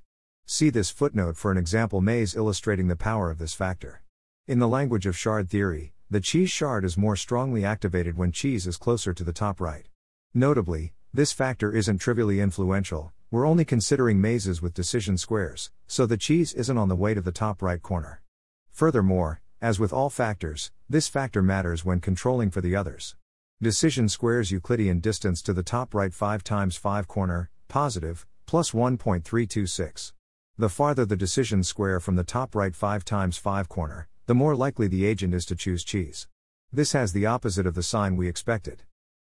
See 0.47 0.71
this 0.71 0.89
footnote 0.89 1.37
for 1.37 1.51
an 1.51 1.57
example 1.59 2.01
maze 2.01 2.35
illustrating 2.35 2.87
the 2.87 2.95
power 2.95 3.29
of 3.29 3.37
this 3.37 3.53
factor. 3.53 4.01
In 4.47 4.57
the 4.57 4.67
language 4.67 5.05
of 5.05 5.15
shard 5.15 5.51
theory, 5.51 5.93
the 6.09 6.19
cheese 6.19 6.49
shard 6.49 6.83
is 6.83 6.97
more 6.97 7.15
strongly 7.15 7.63
activated 7.63 8.17
when 8.17 8.31
cheese 8.31 8.65
is 8.65 8.75
closer 8.75 9.13
to 9.13 9.23
the 9.23 9.31
top 9.31 9.61
right. 9.61 9.87
Notably, 10.33 10.93
this 11.13 11.31
factor 11.31 11.71
isn't 11.71 11.99
trivially 11.99 12.39
influential, 12.39 13.13
we're 13.29 13.45
only 13.45 13.65
considering 13.65 14.19
mazes 14.19 14.63
with 14.63 14.73
decision 14.73 15.15
squares, 15.15 15.69
so 15.85 16.07
the 16.07 16.17
cheese 16.17 16.53
isn't 16.53 16.77
on 16.79 16.89
the 16.89 16.95
way 16.95 17.13
to 17.13 17.21
the 17.21 17.31
top 17.31 17.61
right 17.61 17.83
corner. 17.83 18.23
Furthermore, 18.71 19.42
as 19.63 19.79
with 19.79 19.93
all 19.93 20.09
factors, 20.09 20.71
this 20.89 21.07
factor 21.07 21.41
matters 21.41 21.85
when 21.85 22.01
controlling 22.01 22.51
for 22.51 22.59
the 22.59 22.75
others. 22.75 23.15
Decision 23.61 24.09
squares 24.09 24.51
Euclidean 24.51 24.99
distance 24.99 25.41
to 25.41 25.53
the 25.53 25.63
top 25.63 25.95
right 25.95 26.13
5 26.13 26.43
times 26.43 26.75
5 26.75 27.07
corner, 27.07 27.49
positive, 27.69 28.27
plus 28.45 28.71
1.326. 28.71 30.11
The 30.57 30.67
farther 30.67 31.05
the 31.05 31.15
decision 31.15 31.63
square 31.63 32.01
from 32.01 32.17
the 32.17 32.25
top 32.25 32.55
right 32.55 32.75
5 32.75 33.05
times 33.05 33.37
5 33.37 33.69
corner, 33.69 34.09
the 34.25 34.35
more 34.35 34.53
likely 34.53 34.89
the 34.89 35.05
agent 35.05 35.33
is 35.33 35.45
to 35.45 35.55
choose 35.55 35.85
cheese. 35.85 36.27
This 36.73 36.91
has 36.91 37.13
the 37.13 37.25
opposite 37.25 37.65
of 37.65 37.73
the 37.73 37.83
sign 37.83 38.17
we 38.17 38.27
expected. 38.27 38.83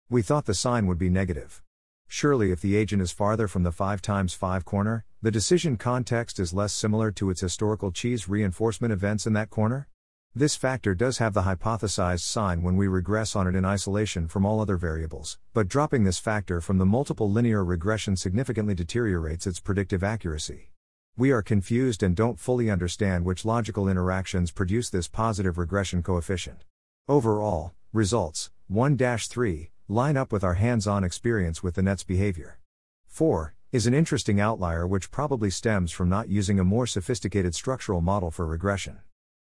We 0.10 0.22
thought 0.22 0.46
the 0.46 0.54
sign 0.54 0.88
would 0.88 0.98
be 0.98 1.10
negative. 1.10 1.62
Surely, 2.08 2.54
if 2.54 2.62
the 2.62 2.78
agent 2.78 3.02
is 3.02 3.12
farther 3.12 3.50
from 3.50 3.64
the 3.64 3.74
5 3.74 4.02
times 4.02 4.34
5 4.34 4.64
corner, 4.64 5.04
the 5.22 5.32
decision 5.32 5.76
context 5.76 6.40
is 6.40 6.54
less 6.54 6.72
similar 6.72 7.12
to 7.12 7.30
its 7.30 7.42
historical 7.42 7.92
cheese 7.92 8.30
reinforcement 8.30 8.94
events 8.94 9.28
in 9.28 9.34
that 9.34 9.50
corner? 9.50 9.90
This 10.36 10.56
factor 10.56 10.94
does 10.94 11.18
have 11.18 11.34
the 11.34 11.42
hypothesized 11.42 12.20
sign 12.20 12.62
when 12.62 12.76
we 12.76 12.88
regress 12.88 13.36
on 13.36 13.48
it 13.48 13.56
in 13.56 13.66
isolation 13.66 14.28
from 14.28 14.46
all 14.46 14.62
other 14.62 14.78
variables, 14.78 15.40
but 15.56 15.68
dropping 15.68 16.04
this 16.04 16.20
factor 16.20 16.62
from 16.62 16.78
the 16.78 16.86
multiple 16.86 17.32
linear 17.32 17.66
regression 17.66 18.16
significantly 18.16 18.76
deteriorates 18.76 19.48
its 19.48 19.60
predictive 19.60 20.04
accuracy. 20.04 20.70
We 21.18 21.32
are 21.32 21.42
confused 21.42 22.04
and 22.04 22.16
don't 22.16 22.40
fully 22.40 22.70
understand 22.70 23.26
which 23.26 23.44
logical 23.44 23.90
interactions 23.90 24.52
produce 24.52 24.92
this 24.92 25.08
positive 25.08 25.58
regression 25.58 26.04
coefficient. 26.04 26.64
Overall, 27.08 27.74
results 27.92 28.52
1 28.68 29.00
3 29.00 29.72
line 29.88 30.16
up 30.16 30.32
with 30.32 30.44
our 30.44 30.54
hands 30.54 30.86
on 30.86 31.04
experience 31.04 31.64
with 31.64 31.74
the 31.74 31.82
net's 31.82 32.04
behavior. 32.04 32.60
4 33.08 33.56
is 33.72 33.88
an 33.88 33.96
interesting 33.96 34.40
outlier 34.40 34.86
which 34.86 35.10
probably 35.10 35.50
stems 35.50 35.92
from 35.92 36.08
not 36.08 36.30
using 36.30 36.60
a 36.60 36.64
more 36.64 36.86
sophisticated 36.86 37.56
structural 37.56 38.00
model 38.00 38.30
for 38.30 38.46
regression. 38.46 39.00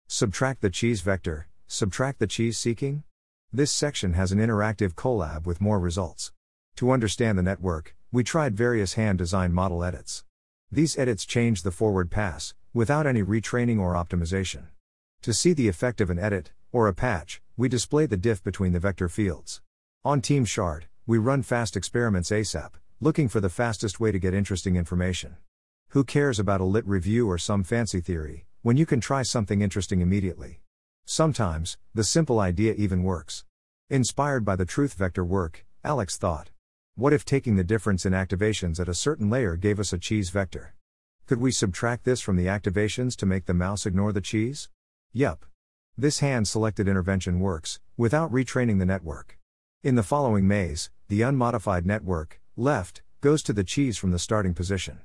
Subtract 0.07 0.61
the 0.61 0.69
cheese 0.69 1.01
vector, 1.01 1.47
subtract 1.67 2.19
the 2.19 2.27
cheese 2.27 2.59
seeking? 2.59 3.03
This 3.51 3.71
section 3.71 4.13
has 4.13 4.31
an 4.31 4.37
interactive 4.37 4.93
Colab 4.93 5.47
with 5.47 5.59
more 5.59 5.79
results. 5.79 6.31
To 6.75 6.91
understand 6.91 7.39
the 7.39 7.43
network, 7.43 7.95
we 8.11 8.23
tried 8.23 8.55
various 8.55 8.93
hand 8.93 9.17
designed 9.17 9.55
model 9.55 9.83
edits. 9.83 10.23
These 10.71 10.95
edits 10.97 11.25
change 11.25 11.63
the 11.63 11.71
forward 11.71 12.11
pass, 12.11 12.53
without 12.71 13.07
any 13.07 13.23
retraining 13.23 13.79
or 13.79 13.93
optimization. 13.93 14.65
To 15.23 15.33
see 15.33 15.53
the 15.53 15.67
effect 15.67 15.99
of 15.99 16.11
an 16.11 16.19
edit, 16.19 16.51
or 16.71 16.87
a 16.87 16.93
patch, 16.93 17.41
we 17.57 17.67
display 17.67 18.05
the 18.05 18.15
diff 18.15 18.43
between 18.43 18.73
the 18.73 18.79
vector 18.79 19.09
fields. 19.09 19.61
On 20.03 20.21
Team 20.21 20.45
Shard, 20.45 20.85
we 21.07 21.17
run 21.17 21.41
fast 21.41 21.75
experiments 21.75 22.29
ASAP, 22.29 22.73
looking 23.01 23.27
for 23.27 23.39
the 23.39 23.49
fastest 23.49 23.99
way 23.99 24.11
to 24.11 24.19
get 24.19 24.35
interesting 24.35 24.75
information. 24.75 25.37
Who 25.89 26.03
cares 26.03 26.37
about 26.37 26.61
a 26.61 26.65
lit 26.65 26.85
review 26.85 27.27
or 27.27 27.39
some 27.39 27.63
fancy 27.63 28.01
theory, 28.01 28.45
when 28.65 28.77
you 28.77 28.85
can 28.87 28.99
try 28.99 29.21
something 29.21 29.61
interesting 29.61 30.01
immediately? 30.01 30.59
Sometimes, 31.05 31.77
the 31.93 32.03
simple 32.03 32.39
idea 32.39 32.73
even 32.73 33.03
works. 33.03 33.45
Inspired 33.91 34.43
by 34.43 34.55
the 34.55 34.65
truth 34.65 34.95
vector 34.95 35.23
work, 35.23 35.63
Alex 35.83 36.17
thought. 36.17 36.49
What 36.95 37.13
if 37.13 37.23
taking 37.23 37.57
the 37.57 37.63
difference 37.63 38.07
in 38.07 38.13
activations 38.13 38.79
at 38.79 38.89
a 38.89 38.95
certain 38.95 39.29
layer 39.29 39.55
gave 39.55 39.79
us 39.79 39.93
a 39.93 39.99
cheese 39.99 40.31
vector? 40.31 40.73
Could 41.27 41.39
we 41.39 41.51
subtract 41.51 42.05
this 42.05 42.21
from 42.21 42.37
the 42.37 42.47
activations 42.47 43.15
to 43.17 43.27
make 43.27 43.45
the 43.45 43.53
mouse 43.53 43.85
ignore 43.85 44.11
the 44.11 44.19
cheese? 44.19 44.67
Yup. 45.13 45.45
This 45.95 46.21
hand 46.21 46.47
selected 46.47 46.87
intervention 46.87 47.39
works, 47.39 47.79
without 47.97 48.31
retraining 48.31 48.79
the 48.79 48.85
network. 48.87 49.37
In 49.83 49.93
the 49.93 50.01
following 50.01 50.47
maze, 50.47 50.89
the 51.07 51.21
unmodified 51.21 51.85
network, 51.85 52.41
left, 52.57 53.03
goes 53.21 53.43
to 53.43 53.53
the 53.53 53.63
cheese 53.63 53.99
from 53.99 54.09
the 54.09 54.17
starting 54.17 54.55
position. 54.55 55.01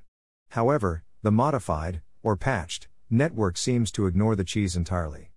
However, 0.52 1.05
the 1.21 1.31
modified, 1.31 2.00
or 2.23 2.38
patched, 2.38 2.88
network 3.12 3.57
seems 3.57 3.90
to 3.90 4.07
ignore 4.07 4.37
the 4.37 4.45
cheese 4.45 4.76
entirely. 4.76 5.33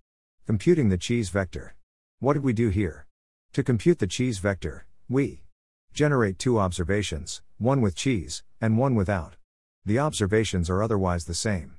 Computing 0.46 0.90
the 0.90 0.96
cheese 0.96 1.28
vector. 1.28 1.74
What 2.20 2.34
did 2.34 2.44
we 2.44 2.52
do 2.52 2.68
here? 2.68 3.06
To 3.54 3.64
compute 3.64 3.98
the 3.98 4.06
cheese 4.06 4.38
vector, 4.38 4.86
we 5.08 5.42
generate 5.92 6.38
two 6.38 6.60
observations, 6.60 7.42
one 7.58 7.80
with 7.80 7.96
cheese, 7.96 8.44
and 8.60 8.78
one 8.78 8.94
without. 8.94 9.34
The 9.84 9.98
observations 9.98 10.70
are 10.70 10.82
otherwise 10.84 11.24
the 11.24 11.34
same. 11.34 11.74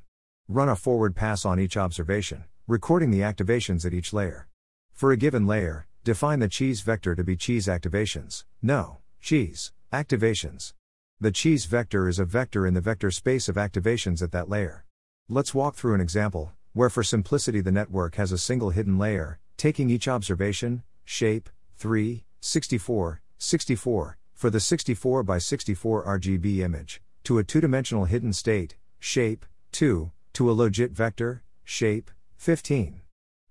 Run 0.49 0.67
a 0.67 0.75
forward 0.75 1.15
pass 1.15 1.45
on 1.45 1.61
each 1.61 1.77
observation, 1.77 2.43
recording 2.67 3.09
the 3.09 3.21
activations 3.21 3.85
at 3.85 3.93
each 3.93 4.11
layer. 4.11 4.49
For 4.91 5.13
a 5.13 5.17
given 5.17 5.47
layer, 5.47 5.87
define 6.03 6.39
the 6.39 6.49
cheese 6.49 6.81
vector 6.81 7.15
to 7.15 7.23
be 7.23 7.37
cheese 7.37 7.67
activations, 7.67 8.43
no, 8.61 8.97
cheese, 9.21 9.71
activations. 9.93 10.73
The 11.21 11.31
cheese 11.31 11.65
vector 11.65 12.09
is 12.09 12.19
a 12.19 12.25
vector 12.25 12.67
in 12.67 12.73
the 12.73 12.81
vector 12.81 13.11
space 13.11 13.47
of 13.47 13.55
activations 13.55 14.21
at 14.21 14.33
that 14.33 14.49
layer. 14.49 14.84
Let's 15.27 15.55
walk 15.55 15.73
through 15.73 15.95
an 15.95 16.01
example, 16.01 16.51
where 16.73 16.91
for 16.91 17.01
simplicity 17.01 17.59
the 17.59 17.71
network 17.71 18.13
has 18.13 18.31
a 18.31 18.37
single 18.37 18.69
hidden 18.69 18.99
layer, 18.99 19.39
taking 19.57 19.89
each 19.89 20.07
observation, 20.07 20.83
shape, 21.03 21.49
3, 21.77 22.23
64, 22.41 23.21
64, 23.39 24.17
for 24.35 24.49
the 24.51 24.59
64 24.59 25.23
by 25.23 25.39
64 25.39 26.05
RGB 26.05 26.59
image, 26.59 27.01
to 27.23 27.39
a 27.39 27.43
two 27.43 27.59
dimensional 27.59 28.05
hidden 28.05 28.33
state, 28.33 28.75
shape, 28.99 29.47
2, 29.71 30.11
to 30.33 30.51
a 30.51 30.53
logit 30.55 30.91
vector, 30.91 31.41
shape, 31.63 32.11
15. 32.37 33.01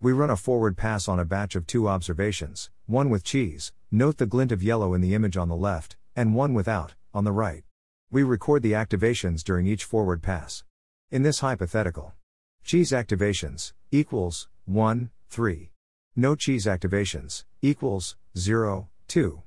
We 0.01 0.13
run 0.13 0.31
a 0.31 0.37
forward 0.37 0.77
pass 0.77 1.09
on 1.09 1.19
a 1.19 1.25
batch 1.25 1.57
of 1.57 1.67
two 1.67 1.89
observations, 1.89 2.71
one 2.87 3.11
with 3.11 3.25
cheese, 3.25 3.73
note 3.91 4.19
the 4.19 4.27
glint 4.27 4.53
of 4.53 4.63
yellow 4.63 4.95
in 4.95 5.01
the 5.01 5.13
image 5.13 5.37
on 5.37 5.49
the 5.49 5.57
left, 5.57 5.97
and 6.15 6.37
one 6.37 6.55
without, 6.55 6.95
on 7.13 7.25
the 7.25 7.33
right. 7.33 7.65
We 8.13 8.23
record 8.23 8.63
the 8.63 8.75
activations 8.75 9.43
during 9.43 9.67
each 9.67 9.83
forward 9.83 10.23
pass. 10.23 10.63
In 11.15 11.23
this 11.23 11.39
hypothetical, 11.39 12.13
cheese 12.65 12.91
activations 12.91 13.73
equals 13.93 14.49
1, 14.65 15.11
3. 15.31 15.71
No 16.17 16.35
cheese 16.35 16.67
activations 16.67 17.45
equals 17.63 18.17
0, 18.37 18.89
2. 19.07 19.41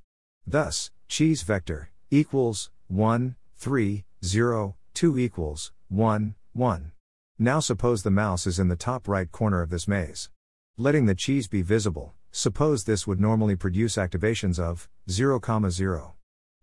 Thus, 0.47 0.91
cheese 1.09 1.41
vector 1.41 1.89
equals 2.09 2.69
1, 2.87 3.35
3, 3.57 4.05
0, 4.23 4.75
2 4.93 5.19
equals 5.19 5.73
1, 5.89 6.35
1. 6.53 6.91
Now 7.37 7.59
suppose 7.59 8.01
the 8.01 8.11
mouse 8.11 8.47
is 8.47 8.59
in 8.59 8.69
the 8.69 8.77
top 8.77 9.09
right 9.09 9.29
corner 9.29 9.61
of 9.61 9.69
this 9.69 9.89
maze. 9.89 10.29
Letting 10.77 11.05
the 11.05 11.15
cheese 11.15 11.49
be 11.49 11.63
visible, 11.63 12.13
suppose 12.31 12.85
this 12.85 13.05
would 13.05 13.19
normally 13.19 13.57
produce 13.57 13.97
activations 13.97 14.57
of 14.57 14.87
0, 15.09 15.41
0. 15.69 16.16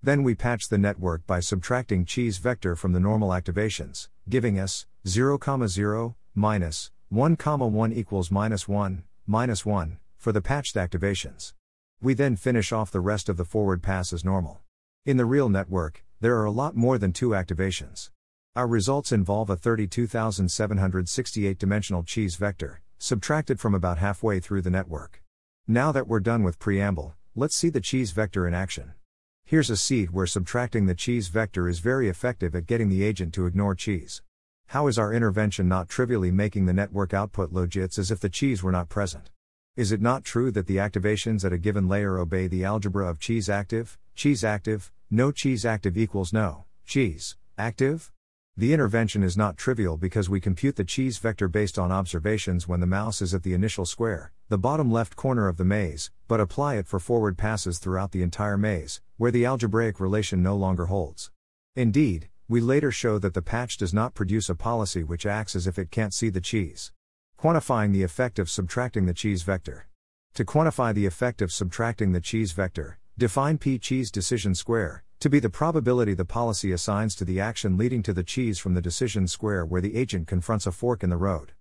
Then 0.04 0.22
we 0.22 0.34
patch 0.34 0.68
the 0.68 0.76
network 0.76 1.26
by 1.26 1.40
subtracting 1.40 2.04
cheese 2.04 2.36
vector 2.36 2.76
from 2.76 2.92
the 2.92 3.00
normal 3.00 3.30
activations, 3.30 4.10
giving 4.28 4.60
us 4.60 4.84
0, 5.08 5.38
0, 5.66 6.16
minus 6.34 6.90
1, 7.08 7.36
1 7.36 7.92
equals 7.94 8.30
minus 8.30 8.68
1, 8.68 9.02
minus 9.26 9.64
1, 9.64 9.98
for 10.18 10.30
the 10.30 10.42
patched 10.42 10.76
activations. 10.76 11.54
We 12.02 12.12
then 12.12 12.36
finish 12.36 12.70
off 12.70 12.90
the 12.90 13.00
rest 13.00 13.30
of 13.30 13.38
the 13.38 13.46
forward 13.46 13.82
pass 13.82 14.12
as 14.12 14.26
normal. 14.26 14.60
In 15.06 15.16
the 15.16 15.24
real 15.24 15.48
network, 15.48 16.04
there 16.20 16.36
are 16.36 16.44
a 16.44 16.50
lot 16.50 16.76
more 16.76 16.98
than 16.98 17.14
two 17.14 17.30
activations. 17.30 18.10
Our 18.54 18.66
results 18.66 19.10
involve 19.10 19.48
a 19.48 19.56
32,768 19.56 21.58
dimensional 21.58 22.02
cheese 22.02 22.36
vector, 22.36 22.82
subtracted 22.98 23.58
from 23.58 23.74
about 23.74 23.96
halfway 23.96 24.38
through 24.38 24.60
the 24.60 24.68
network. 24.68 25.22
Now 25.66 25.92
that 25.92 26.06
we're 26.06 26.20
done 26.20 26.42
with 26.42 26.58
preamble, 26.58 27.14
let's 27.34 27.56
see 27.56 27.70
the 27.70 27.80
cheese 27.80 28.12
vector 28.12 28.46
in 28.46 28.52
action. 28.52 28.92
Here's 29.54 29.70
a 29.70 29.76
seed 29.76 30.10
where 30.10 30.26
subtracting 30.26 30.86
the 30.86 30.96
cheese 30.96 31.28
vector 31.28 31.68
is 31.68 31.78
very 31.78 32.08
effective 32.08 32.56
at 32.56 32.66
getting 32.66 32.88
the 32.88 33.04
agent 33.04 33.32
to 33.34 33.46
ignore 33.46 33.76
cheese. 33.76 34.20
How 34.66 34.88
is 34.88 34.98
our 34.98 35.12
intervention 35.12 35.68
not 35.68 35.88
trivially 35.88 36.32
making 36.32 36.66
the 36.66 36.72
network 36.72 37.14
output 37.14 37.52
logits 37.52 37.96
as 37.96 38.10
if 38.10 38.18
the 38.18 38.28
cheese 38.28 38.64
were 38.64 38.72
not 38.72 38.88
present? 38.88 39.30
Is 39.76 39.92
it 39.92 40.00
not 40.00 40.24
true 40.24 40.50
that 40.50 40.66
the 40.66 40.78
activations 40.78 41.44
at 41.44 41.52
a 41.52 41.58
given 41.58 41.86
layer 41.86 42.18
obey 42.18 42.48
the 42.48 42.64
algebra 42.64 43.08
of 43.08 43.20
cheese 43.20 43.48
active, 43.48 43.96
cheese 44.16 44.42
active, 44.42 44.90
no 45.08 45.30
cheese 45.30 45.64
active 45.64 45.96
equals 45.96 46.32
no, 46.32 46.64
cheese, 46.84 47.36
active? 47.56 48.10
The 48.56 48.72
intervention 48.72 49.24
is 49.24 49.36
not 49.36 49.56
trivial 49.56 49.96
because 49.96 50.30
we 50.30 50.40
compute 50.40 50.76
the 50.76 50.84
cheese 50.84 51.18
vector 51.18 51.48
based 51.48 51.76
on 51.76 51.90
observations 51.90 52.68
when 52.68 52.78
the 52.78 52.86
mouse 52.86 53.20
is 53.20 53.34
at 53.34 53.42
the 53.42 53.52
initial 53.52 53.84
square, 53.84 54.30
the 54.48 54.56
bottom 54.56 54.92
left 54.92 55.16
corner 55.16 55.48
of 55.48 55.56
the 55.56 55.64
maze, 55.64 56.12
but 56.28 56.38
apply 56.38 56.76
it 56.76 56.86
for 56.86 57.00
forward 57.00 57.36
passes 57.36 57.80
throughout 57.80 58.12
the 58.12 58.22
entire 58.22 58.56
maze, 58.56 59.00
where 59.16 59.32
the 59.32 59.44
algebraic 59.44 59.98
relation 59.98 60.40
no 60.40 60.54
longer 60.54 60.86
holds. 60.86 61.32
Indeed, 61.74 62.28
we 62.46 62.60
later 62.60 62.92
show 62.92 63.18
that 63.18 63.34
the 63.34 63.42
patch 63.42 63.76
does 63.76 63.92
not 63.92 64.14
produce 64.14 64.48
a 64.48 64.54
policy 64.54 65.02
which 65.02 65.26
acts 65.26 65.56
as 65.56 65.66
if 65.66 65.76
it 65.76 65.90
can't 65.90 66.14
see 66.14 66.28
the 66.28 66.40
cheese. 66.40 66.92
Quantifying 67.36 67.92
the 67.92 68.04
effect 68.04 68.38
of 68.38 68.48
subtracting 68.48 69.06
the 69.06 69.14
cheese 69.14 69.42
vector. 69.42 69.88
To 70.34 70.44
quantify 70.44 70.94
the 70.94 71.06
effect 71.06 71.42
of 71.42 71.50
subtracting 71.50 72.12
the 72.12 72.20
cheese 72.20 72.52
vector, 72.52 73.00
define 73.18 73.58
p 73.58 73.80
cheese 73.80 74.12
decision 74.12 74.54
square 74.54 75.02
to 75.24 75.30
be 75.30 75.40
the 75.40 75.48
probability 75.48 76.12
the 76.12 76.22
policy 76.22 76.70
assigns 76.70 77.14
to 77.14 77.24
the 77.24 77.40
action 77.40 77.78
leading 77.78 78.02
to 78.02 78.12
the 78.12 78.22
cheese 78.22 78.58
from 78.58 78.74
the 78.74 78.82
decision 78.82 79.26
square 79.26 79.64
where 79.64 79.80
the 79.80 79.96
agent 79.96 80.28
confronts 80.28 80.66
a 80.66 80.70
fork 80.70 81.02
in 81.02 81.08
the 81.08 81.16
road. 81.16 81.52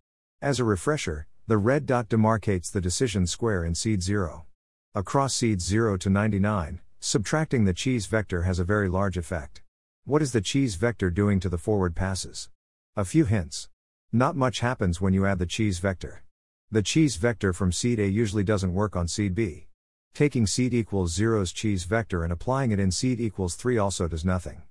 As 0.41 0.59
a 0.59 0.65
refresher, 0.65 1.27
the 1.47 1.57
red 1.57 1.85
dot 1.85 2.09
demarcates 2.09 2.69
the 2.69 2.81
decision 2.81 3.25
square 3.25 3.63
in 3.63 3.73
seed 3.73 4.03
0. 4.03 4.47
Across 4.93 5.35
seeds 5.35 5.63
0 5.63 5.95
to 5.95 6.09
99, 6.09 6.81
subtracting 6.99 7.63
the 7.63 7.73
cheese 7.73 8.05
vector 8.05 8.41
has 8.41 8.59
a 8.59 8.65
very 8.65 8.89
large 8.89 9.15
effect. 9.15 9.61
What 10.03 10.21
is 10.21 10.33
the 10.33 10.41
cheese 10.41 10.75
vector 10.75 11.09
doing 11.09 11.39
to 11.39 11.47
the 11.47 11.57
forward 11.57 11.95
passes? 11.95 12.49
A 12.97 13.05
few 13.05 13.23
hints. 13.23 13.69
Not 14.11 14.35
much 14.35 14.59
happens 14.59 14.99
when 14.99 15.13
you 15.13 15.25
add 15.25 15.39
the 15.39 15.45
cheese 15.45 15.79
vector. 15.79 16.25
The 16.69 16.83
cheese 16.83 17.15
vector 17.15 17.53
from 17.53 17.71
seed 17.71 17.97
A 18.01 18.07
usually 18.09 18.43
doesn't 18.43 18.73
work 18.73 18.97
on 18.97 19.07
seed 19.07 19.33
B. 19.33 19.67
Taking 20.13 20.45
seed 20.45 20.75
equals 20.75 21.17
0's 21.17 21.51
cheese 21.51 21.85
vector 21.85 22.23
and 22.23 22.31
applying 22.31 22.69
it 22.69 22.79
in 22.79 22.91
seed 22.91 23.19
equals 23.19 23.55
3 23.55 23.79
also 23.79 24.07
does 24.07 24.23
nothing. 24.23 24.61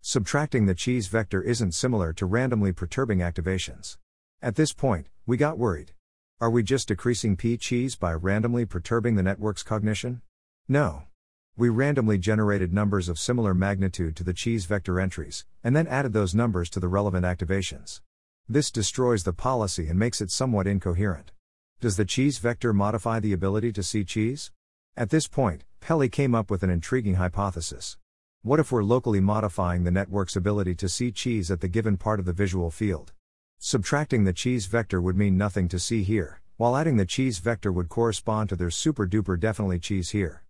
Subtracting 0.00 0.66
the 0.66 0.76
cheese 0.76 1.08
vector 1.08 1.42
isn't 1.42 1.72
similar 1.72 2.12
to 2.12 2.24
randomly 2.24 2.72
perturbing 2.72 3.18
activations. 3.18 3.96
At 4.40 4.54
this 4.54 4.72
point, 4.72 5.08
we 5.26 5.36
got 5.36 5.58
worried. 5.58 5.92
Are 6.40 6.50
we 6.50 6.62
just 6.62 6.86
decreasing 6.86 7.36
P 7.36 7.56
cheese 7.56 7.96
by 7.96 8.12
randomly 8.12 8.64
perturbing 8.64 9.16
the 9.16 9.24
network's 9.24 9.64
cognition? 9.64 10.22
No. 10.68 11.02
We 11.56 11.68
randomly 11.68 12.18
generated 12.18 12.72
numbers 12.72 13.08
of 13.08 13.18
similar 13.18 13.54
magnitude 13.54 14.14
to 14.16 14.24
the 14.24 14.32
cheese 14.32 14.66
vector 14.66 15.00
entries, 15.00 15.44
and 15.64 15.74
then 15.74 15.88
added 15.88 16.12
those 16.12 16.32
numbers 16.32 16.70
to 16.70 16.80
the 16.80 16.86
relevant 16.86 17.26
activations. 17.26 18.00
This 18.48 18.70
destroys 18.70 19.24
the 19.24 19.32
policy 19.32 19.88
and 19.88 19.98
makes 19.98 20.20
it 20.20 20.30
somewhat 20.30 20.68
incoherent. 20.68 21.32
Does 21.80 21.96
the 21.96 22.04
cheese 22.04 22.38
vector 22.38 22.72
modify 22.72 23.18
the 23.18 23.32
ability 23.32 23.72
to 23.72 23.82
see 23.82 24.04
cheese? 24.04 24.52
At 24.94 25.08
this 25.08 25.26
point, 25.26 25.64
Peli 25.80 26.10
came 26.10 26.34
up 26.34 26.50
with 26.50 26.62
an 26.62 26.68
intriguing 26.68 27.14
hypothesis. 27.14 27.96
What 28.42 28.60
if 28.60 28.70
we're 28.70 28.84
locally 28.84 29.20
modifying 29.20 29.84
the 29.84 29.90
network's 29.90 30.36
ability 30.36 30.74
to 30.74 30.88
see 30.88 31.10
cheese 31.10 31.50
at 31.50 31.62
the 31.62 31.68
given 31.68 31.96
part 31.96 32.20
of 32.20 32.26
the 32.26 32.34
visual 32.34 32.70
field? 32.70 33.14
Subtracting 33.58 34.24
the 34.24 34.34
cheese 34.34 34.66
vector 34.66 35.00
would 35.00 35.16
mean 35.16 35.38
nothing 35.38 35.66
to 35.68 35.78
see 35.78 36.02
here, 36.02 36.42
while 36.58 36.76
adding 36.76 36.98
the 36.98 37.06
cheese 37.06 37.38
vector 37.38 37.72
would 37.72 37.88
correspond 37.88 38.50
to 38.50 38.56
there's 38.56 38.76
super 38.76 39.06
duper 39.06 39.40
definitely 39.40 39.78
cheese 39.78 40.10
here. 40.10 40.44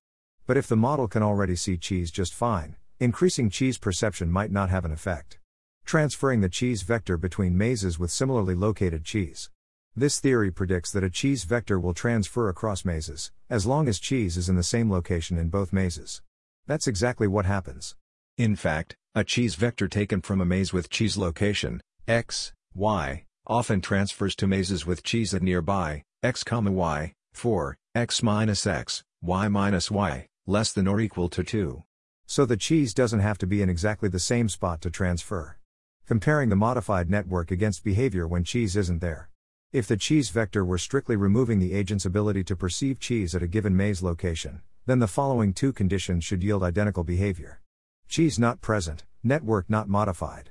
But 0.44 0.56
if 0.56 0.66
the 0.66 0.74
model 0.74 1.06
can 1.06 1.22
already 1.22 1.54
see 1.54 1.76
cheese 1.76 2.10
just 2.10 2.34
fine, 2.34 2.74
increasing 2.98 3.48
cheese 3.48 3.78
perception 3.78 4.28
might 4.28 4.50
not 4.50 4.70
have 4.70 4.84
an 4.84 4.90
effect. 4.90 5.38
Transferring 5.84 6.40
the 6.40 6.48
cheese 6.48 6.82
vector 6.82 7.16
between 7.16 7.56
mazes 7.56 7.96
with 7.96 8.10
similarly 8.10 8.56
located 8.56 9.04
cheese. 9.04 9.51
This 9.94 10.20
theory 10.20 10.50
predicts 10.50 10.90
that 10.92 11.04
a 11.04 11.10
cheese 11.10 11.44
vector 11.44 11.78
will 11.78 11.92
transfer 11.92 12.48
across 12.48 12.82
mazes, 12.82 13.30
as 13.50 13.66
long 13.66 13.88
as 13.88 13.98
cheese 14.00 14.38
is 14.38 14.48
in 14.48 14.56
the 14.56 14.62
same 14.62 14.90
location 14.90 15.36
in 15.36 15.50
both 15.50 15.70
mazes. 15.70 16.22
That's 16.66 16.86
exactly 16.86 17.26
what 17.26 17.44
happens. 17.44 17.94
In 18.38 18.56
fact, 18.56 18.96
A 19.14 19.22
cheese 19.24 19.56
vector 19.56 19.88
taken 19.88 20.22
from 20.22 20.40
a 20.40 20.46
maze 20.46 20.72
with 20.72 20.88
cheese 20.88 21.18
location, 21.18 21.82
x, 22.08 22.54
y, 22.74 23.24
often 23.46 23.82
transfers 23.82 24.34
to 24.36 24.46
mazes 24.46 24.86
with 24.86 25.02
cheese 25.02 25.34
at 25.34 25.42
nearby, 25.42 26.02
x, 26.22 26.42
y, 26.50 27.12
for, 27.34 27.76
x 27.94 28.22
minus 28.22 28.66
x, 28.66 29.04
y 29.20 29.48
minus 29.48 29.90
y, 29.90 30.26
less 30.46 30.72
than 30.72 30.88
or 30.88 30.98
equal 30.98 31.28
to 31.28 31.44
2. 31.44 31.82
So 32.26 32.46
the 32.46 32.56
cheese 32.56 32.94
doesn't 32.94 33.20
have 33.20 33.36
to 33.36 33.46
be 33.46 33.60
in 33.60 33.68
exactly 33.68 34.08
the 34.08 34.18
same 34.18 34.48
spot 34.48 34.80
to 34.80 34.90
transfer. 34.90 35.58
Comparing 36.06 36.48
the 36.48 36.56
modified 36.56 37.10
network 37.10 37.50
against 37.50 37.84
behavior 37.84 38.26
when 38.26 38.44
cheese 38.44 38.76
isn't 38.76 39.02
there. 39.02 39.28
If 39.72 39.86
the 39.86 39.96
cheese 39.96 40.28
vector 40.28 40.66
were 40.66 40.76
strictly 40.76 41.16
removing 41.16 41.58
the 41.58 41.72
agent's 41.72 42.04
ability 42.04 42.44
to 42.44 42.54
perceive 42.54 43.00
cheese 43.00 43.34
at 43.34 43.42
a 43.42 43.46
given 43.46 43.74
maze 43.74 44.02
location, 44.02 44.60
then 44.84 44.98
the 44.98 45.08
following 45.08 45.54
two 45.54 45.72
conditions 45.72 46.24
should 46.24 46.42
yield 46.42 46.62
identical 46.62 47.04
behavior. 47.04 47.62
Cheese 48.06 48.38
not 48.38 48.60
present, 48.60 49.04
network 49.22 49.70
not 49.70 49.88
modified. 49.88 50.50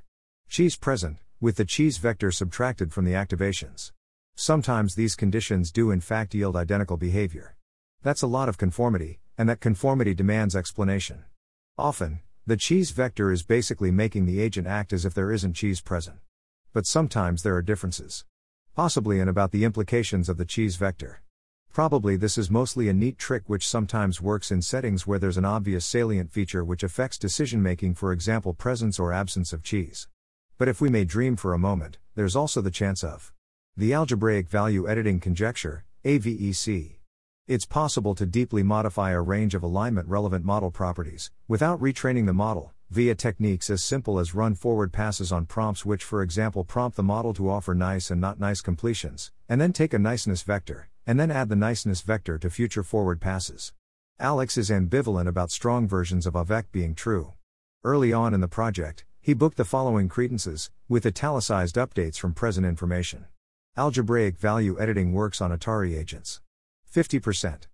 Cheese 0.49 0.75
present, 0.75 1.17
with 1.39 1.57
the 1.57 1.65
cheese 1.65 1.99
vector 1.99 2.31
subtracted 2.31 2.91
from 2.91 3.05
the 3.05 3.11
activations. 3.11 3.91
Sometimes 4.33 4.95
these 4.95 5.13
conditions 5.13 5.71
do 5.71 5.91
in 5.91 6.01
fact 6.01 6.33
yield 6.33 6.55
identical 6.55 6.97
behavior. 6.97 7.55
That's 8.01 8.23
a 8.23 8.27
lot 8.27 8.49
of 8.49 8.57
conformity, 8.57 9.19
and 9.37 9.47
that 9.47 9.59
conformity 9.59 10.15
demands 10.15 10.55
explanation. 10.55 11.25
Often, 11.77 12.21
the 12.47 12.57
cheese 12.57 12.89
vector 12.89 13.31
is 13.31 13.43
basically 13.43 13.91
making 13.91 14.25
the 14.25 14.41
agent 14.41 14.65
act 14.65 14.91
as 14.91 15.05
if 15.05 15.13
there 15.13 15.31
isn't 15.31 15.53
cheese 15.53 15.79
present. 15.79 16.17
But 16.73 16.87
sometimes 16.87 17.43
there 17.43 17.55
are 17.55 17.61
differences. 17.61 18.25
Possibly 18.73 19.19
and 19.19 19.29
about 19.29 19.51
the 19.51 19.65
implications 19.65 20.29
of 20.29 20.37
the 20.37 20.45
cheese 20.45 20.77
vector. 20.77 21.21
Probably 21.73 22.15
this 22.15 22.37
is 22.37 22.49
mostly 22.49 22.87
a 22.87 22.93
neat 22.93 23.17
trick 23.17 23.43
which 23.47 23.67
sometimes 23.67 24.21
works 24.21 24.49
in 24.49 24.61
settings 24.61 25.05
where 25.05 25.19
there's 25.19 25.35
an 25.35 25.43
obvious 25.43 25.85
salient 25.85 26.31
feature 26.31 26.63
which 26.63 26.81
affects 26.81 27.17
decision 27.17 27.61
making, 27.61 27.95
for 27.95 28.13
example, 28.13 28.53
presence 28.53 28.97
or 28.97 29.11
absence 29.11 29.51
of 29.51 29.61
cheese. 29.61 30.07
But 30.57 30.69
if 30.69 30.79
we 30.79 30.87
may 30.87 31.03
dream 31.03 31.35
for 31.35 31.53
a 31.53 31.59
moment, 31.59 31.97
there's 32.15 32.35
also 32.35 32.61
the 32.61 32.71
chance 32.71 33.03
of 33.03 33.33
the 33.75 33.93
algebraic 33.93 34.47
value 34.47 34.87
editing 34.87 35.19
conjecture, 35.19 35.83
AVEC. 36.05 36.99
It's 37.47 37.65
possible 37.65 38.15
to 38.15 38.25
deeply 38.25 38.63
modify 38.63 39.11
a 39.11 39.19
range 39.19 39.53
of 39.53 39.63
alignment 39.63 40.07
relevant 40.07 40.45
model 40.45 40.71
properties, 40.71 41.29
without 41.45 41.81
retraining 41.81 42.25
the 42.25 42.33
model, 42.33 42.73
via 42.91 43.15
techniques 43.15 43.69
as 43.69 43.81
simple 43.81 44.19
as 44.19 44.35
run 44.35 44.53
forward 44.53 44.91
passes 44.91 45.31
on 45.31 45.45
prompts, 45.45 45.85
which, 45.85 46.03
for 46.03 46.21
example, 46.21 46.65
prompt 46.65 46.97
the 46.97 47.03
model 47.03 47.33
to 47.33 47.49
offer 47.49 47.73
nice 47.73 48.11
and 48.11 48.19
not 48.19 48.37
nice 48.37 48.59
completions, 48.59 49.31
and 49.47 49.61
then 49.61 49.71
take 49.71 49.93
a 49.93 49.99
niceness 49.99 50.43
vector, 50.43 50.89
and 51.07 51.17
then 51.17 51.31
add 51.31 51.47
the 51.47 51.55
niceness 51.55 52.01
vector 52.01 52.37
to 52.37 52.49
future 52.49 52.83
forward 52.83 53.21
passes. 53.21 53.71
Alex 54.19 54.57
is 54.57 54.69
ambivalent 54.69 55.29
about 55.29 55.51
strong 55.51 55.87
versions 55.87 56.25
of 56.25 56.33
AVEC 56.33 56.65
being 56.73 56.93
true. 56.93 57.31
Early 57.81 58.11
on 58.11 58.33
in 58.33 58.41
the 58.41 58.49
project, 58.49 59.05
he 59.21 59.33
booked 59.33 59.55
the 59.55 59.63
following 59.63 60.09
credences, 60.09 60.69
with 60.89 61.05
italicized 61.05 61.77
updates 61.77 62.17
from 62.17 62.33
present 62.33 62.65
information. 62.65 63.25
Algebraic 63.77 64.37
value 64.37 64.77
editing 64.77 65.13
works 65.13 65.39
on 65.39 65.57
Atari 65.57 65.97
agents. 65.97 66.41
50%. 66.93 67.67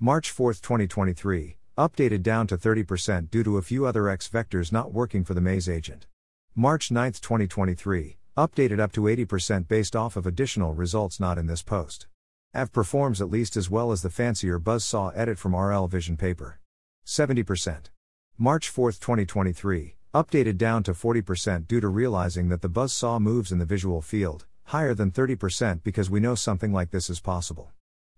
March 0.00 0.32
4, 0.32 0.54
2023, 0.54 1.58
updated 1.76 2.22
down 2.22 2.46
to 2.46 2.56
30% 2.56 3.30
due 3.30 3.42
to 3.42 3.58
a 3.58 3.62
few 3.62 3.84
other 3.84 4.08
X 4.08 4.28
vectors 4.28 4.70
not 4.70 4.92
working 4.92 5.24
for 5.24 5.34
the 5.34 5.40
maze 5.40 5.68
agent. 5.68 6.06
March 6.54 6.92
9, 6.92 7.12
2023, 7.14 8.16
updated 8.36 8.78
up 8.78 8.92
to 8.92 9.02
80% 9.02 9.66
based 9.66 9.96
off 9.96 10.16
of 10.16 10.24
additional 10.24 10.72
results 10.72 11.18
not 11.18 11.36
in 11.36 11.46
this 11.46 11.62
post. 11.62 12.06
AV 12.54 12.72
performs 12.72 13.20
at 13.20 13.30
least 13.30 13.56
as 13.56 13.68
well 13.68 13.90
as 13.90 14.02
the 14.02 14.10
fancier 14.10 14.60
Buzzsaw 14.60 15.12
edit 15.16 15.36
from 15.36 15.56
RL 15.56 15.88
Vision 15.88 16.16
paper. 16.16 16.60
70%. 17.04 17.90
March 18.38 18.68
4, 18.68 18.92
2023, 18.92 19.96
updated 20.14 20.56
down 20.56 20.84
to 20.84 20.92
40% 20.92 21.66
due 21.66 21.80
to 21.80 21.88
realizing 21.88 22.50
that 22.50 22.62
the 22.62 22.70
Buzzsaw 22.70 23.20
moves 23.20 23.50
in 23.50 23.58
the 23.58 23.64
visual 23.64 24.00
field, 24.00 24.46
higher 24.66 24.94
than 24.94 25.10
30% 25.10 25.82
because 25.82 26.08
we 26.08 26.20
know 26.20 26.36
something 26.36 26.72
like 26.72 26.92
this 26.92 27.10
is 27.10 27.18
possible. 27.18 27.72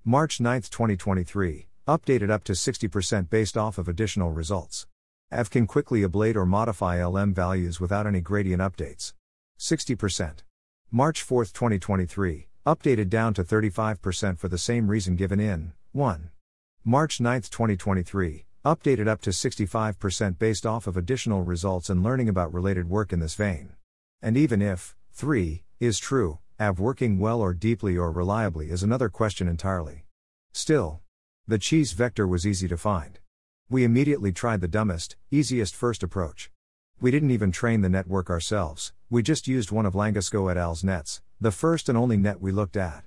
March 0.04 0.40
9, 0.40 0.60
2023, 0.60 1.68
updated 1.86 2.30
up 2.30 2.44
to 2.44 2.52
60% 2.52 3.30
based 3.30 3.56
off 3.56 3.78
of 3.78 3.88
additional 3.88 4.32
results. 4.32 4.86
AV 5.32 5.50
can 5.50 5.66
quickly 5.66 6.02
ablate 6.02 6.36
or 6.36 6.46
modify 6.46 7.04
LM 7.04 7.34
values 7.34 7.80
without 7.80 8.06
any 8.06 8.20
gradient 8.20 8.62
updates. 8.62 9.12
60%. 9.58 10.42
March 10.90 11.22
4, 11.22 11.44
2023, 11.44 12.48
Updated 12.66 13.08
down 13.08 13.32
to 13.32 13.44
35% 13.44 14.40
for 14.40 14.48
the 14.48 14.58
same 14.58 14.88
reason 14.88 15.14
given 15.14 15.38
in 15.38 15.72
1. 15.92 16.30
March 16.84 17.20
9, 17.20 17.42
2023, 17.42 18.44
updated 18.64 19.06
up 19.06 19.20
to 19.20 19.30
65% 19.30 20.36
based 20.36 20.66
off 20.66 20.88
of 20.88 20.96
additional 20.96 21.44
results 21.44 21.88
and 21.88 22.02
learning 22.02 22.28
about 22.28 22.52
related 22.52 22.90
work 22.90 23.12
in 23.12 23.20
this 23.20 23.36
vein. 23.36 23.74
And 24.20 24.36
even 24.36 24.60
if 24.60 24.96
3 25.12 25.62
is 25.78 26.00
true, 26.00 26.40
AV 26.58 26.80
working 26.80 27.20
well 27.20 27.40
or 27.40 27.54
deeply 27.54 27.96
or 27.96 28.10
reliably 28.10 28.70
is 28.70 28.82
another 28.82 29.08
question 29.08 29.46
entirely. 29.46 30.04
Still, 30.52 31.00
the 31.48 31.58
cheese 31.58 31.92
vector 31.92 32.26
was 32.26 32.44
easy 32.44 32.66
to 32.66 32.76
find. 32.76 33.20
We 33.70 33.84
immediately 33.84 34.32
tried 34.32 34.60
the 34.60 34.66
dumbest, 34.66 35.14
easiest 35.30 35.76
first 35.76 36.02
approach. 36.02 36.50
We 37.00 37.12
didn't 37.12 37.30
even 37.30 37.52
train 37.52 37.82
the 37.82 37.88
network 37.88 38.30
ourselves, 38.30 38.92
we 39.10 39.22
just 39.22 39.46
used 39.46 39.70
one 39.70 39.86
of 39.86 39.94
Langosco 39.94 40.50
et 40.50 40.56
al.'s 40.56 40.82
nets, 40.82 41.22
the 41.40 41.52
first 41.52 41.88
and 41.88 41.96
only 41.96 42.16
net 42.16 42.40
we 42.40 42.50
looked 42.50 42.76
at. 42.76 43.04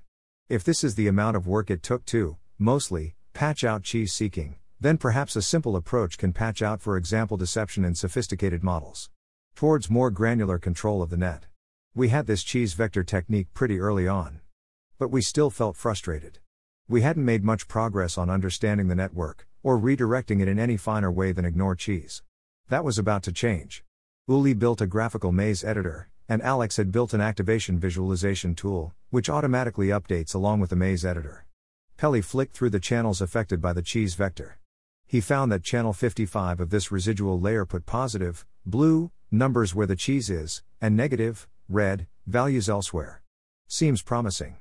If 0.47 0.63
this 0.63 0.86
is 0.86 0.95
the 0.95 1.08
amount 1.08 1.36
of 1.36 1.47
work 1.47 1.69
it 1.69 1.84
took 1.84 2.06
to, 2.06 2.38
mostly, 2.58 3.15
patch 3.34 3.65
out 3.65 3.84
cheese 3.84 4.13
seeking, 4.13 4.56
then 4.80 4.97
perhaps 4.97 5.36
a 5.36 5.41
simple 5.41 5.75
approach 5.75 6.17
can 6.17 6.32
patch 6.32 6.62
out, 6.62 6.82
for 6.82 6.95
example, 6.95 7.36
deception 7.36 7.84
in 7.84 7.93
sophisticated 7.93 8.63
models. 8.63 9.10
Towards 9.54 9.89
more 9.89 10.12
granular 10.12 10.60
control 10.60 11.02
of 11.02 11.10
the 11.10 11.17
net. 11.17 11.47
We 11.93 12.08
had 12.08 12.25
this 12.25 12.43
cheese 12.43 12.73
vector 12.73 13.04
technique 13.04 13.54
pretty 13.54 13.82
early 13.82 14.08
on. 14.08 14.39
But 14.97 15.12
we 15.12 15.21
still 15.21 15.49
felt 15.49 15.75
frustrated. 15.75 16.39
We 16.89 17.02
hadn't 17.02 17.23
made 17.23 17.43
much 17.43 17.67
progress 17.67 18.17
on 18.17 18.32
understanding 18.32 18.88
the 18.88 18.95
network, 18.95 19.45
or 19.62 19.78
redirecting 19.78 20.41
it 20.41 20.47
in 20.47 20.58
any 20.58 20.75
finer 20.75 21.12
way 21.12 21.32
than 21.32 21.45
ignore 21.45 21.75
cheese. 21.75 22.23
That 22.69 22.84
was 22.84 22.97
about 22.97 23.21
to 23.23 23.32
change. 23.32 23.84
Uli 24.28 24.56
built 24.56 24.82
a 24.82 24.88
graphical 24.88 25.32
maze 25.32 25.63
editor, 25.63 26.10
and 26.28 26.41
Alex 26.41 26.78
had 26.78 26.91
built 26.91 27.13
an 27.13 27.21
activation 27.21 27.78
visualization 27.78 28.56
tool, 28.56 28.95
which 29.12 29.30
automatically 29.30 29.89
updates 29.89 30.34
along 30.34 30.62
with 30.62 30.71
the 30.71 30.75
maze 30.75 31.06
editor. 31.06 31.45
Peli 31.95 32.21
flicked 32.21 32.56
through 32.56 32.71
the 32.71 32.80
channels 32.80 33.21
affected 33.21 33.62
by 33.62 33.71
the 33.71 33.84
cheese 33.84 34.15
vector. 34.15 34.58
He 35.06 35.21
found 35.21 35.52
that 35.52 35.62
channel 35.62 35.93
55 35.93 36.60
of 36.60 36.71
this 36.71 36.91
residual 36.91 37.39
layer 37.39 37.67
put 37.67 37.86
positive, 37.86 38.47
blue, 38.65 39.12
numbers 39.30 39.75
where 39.75 39.86
the 39.86 39.95
cheese 39.95 40.32
is, 40.32 40.63
and 40.82 40.97
negative, 40.97 41.47
red, 41.67 42.08
values 42.25 42.67
elsewhere. 42.67 43.21
Seems 43.67 44.02
promising. 44.02 44.58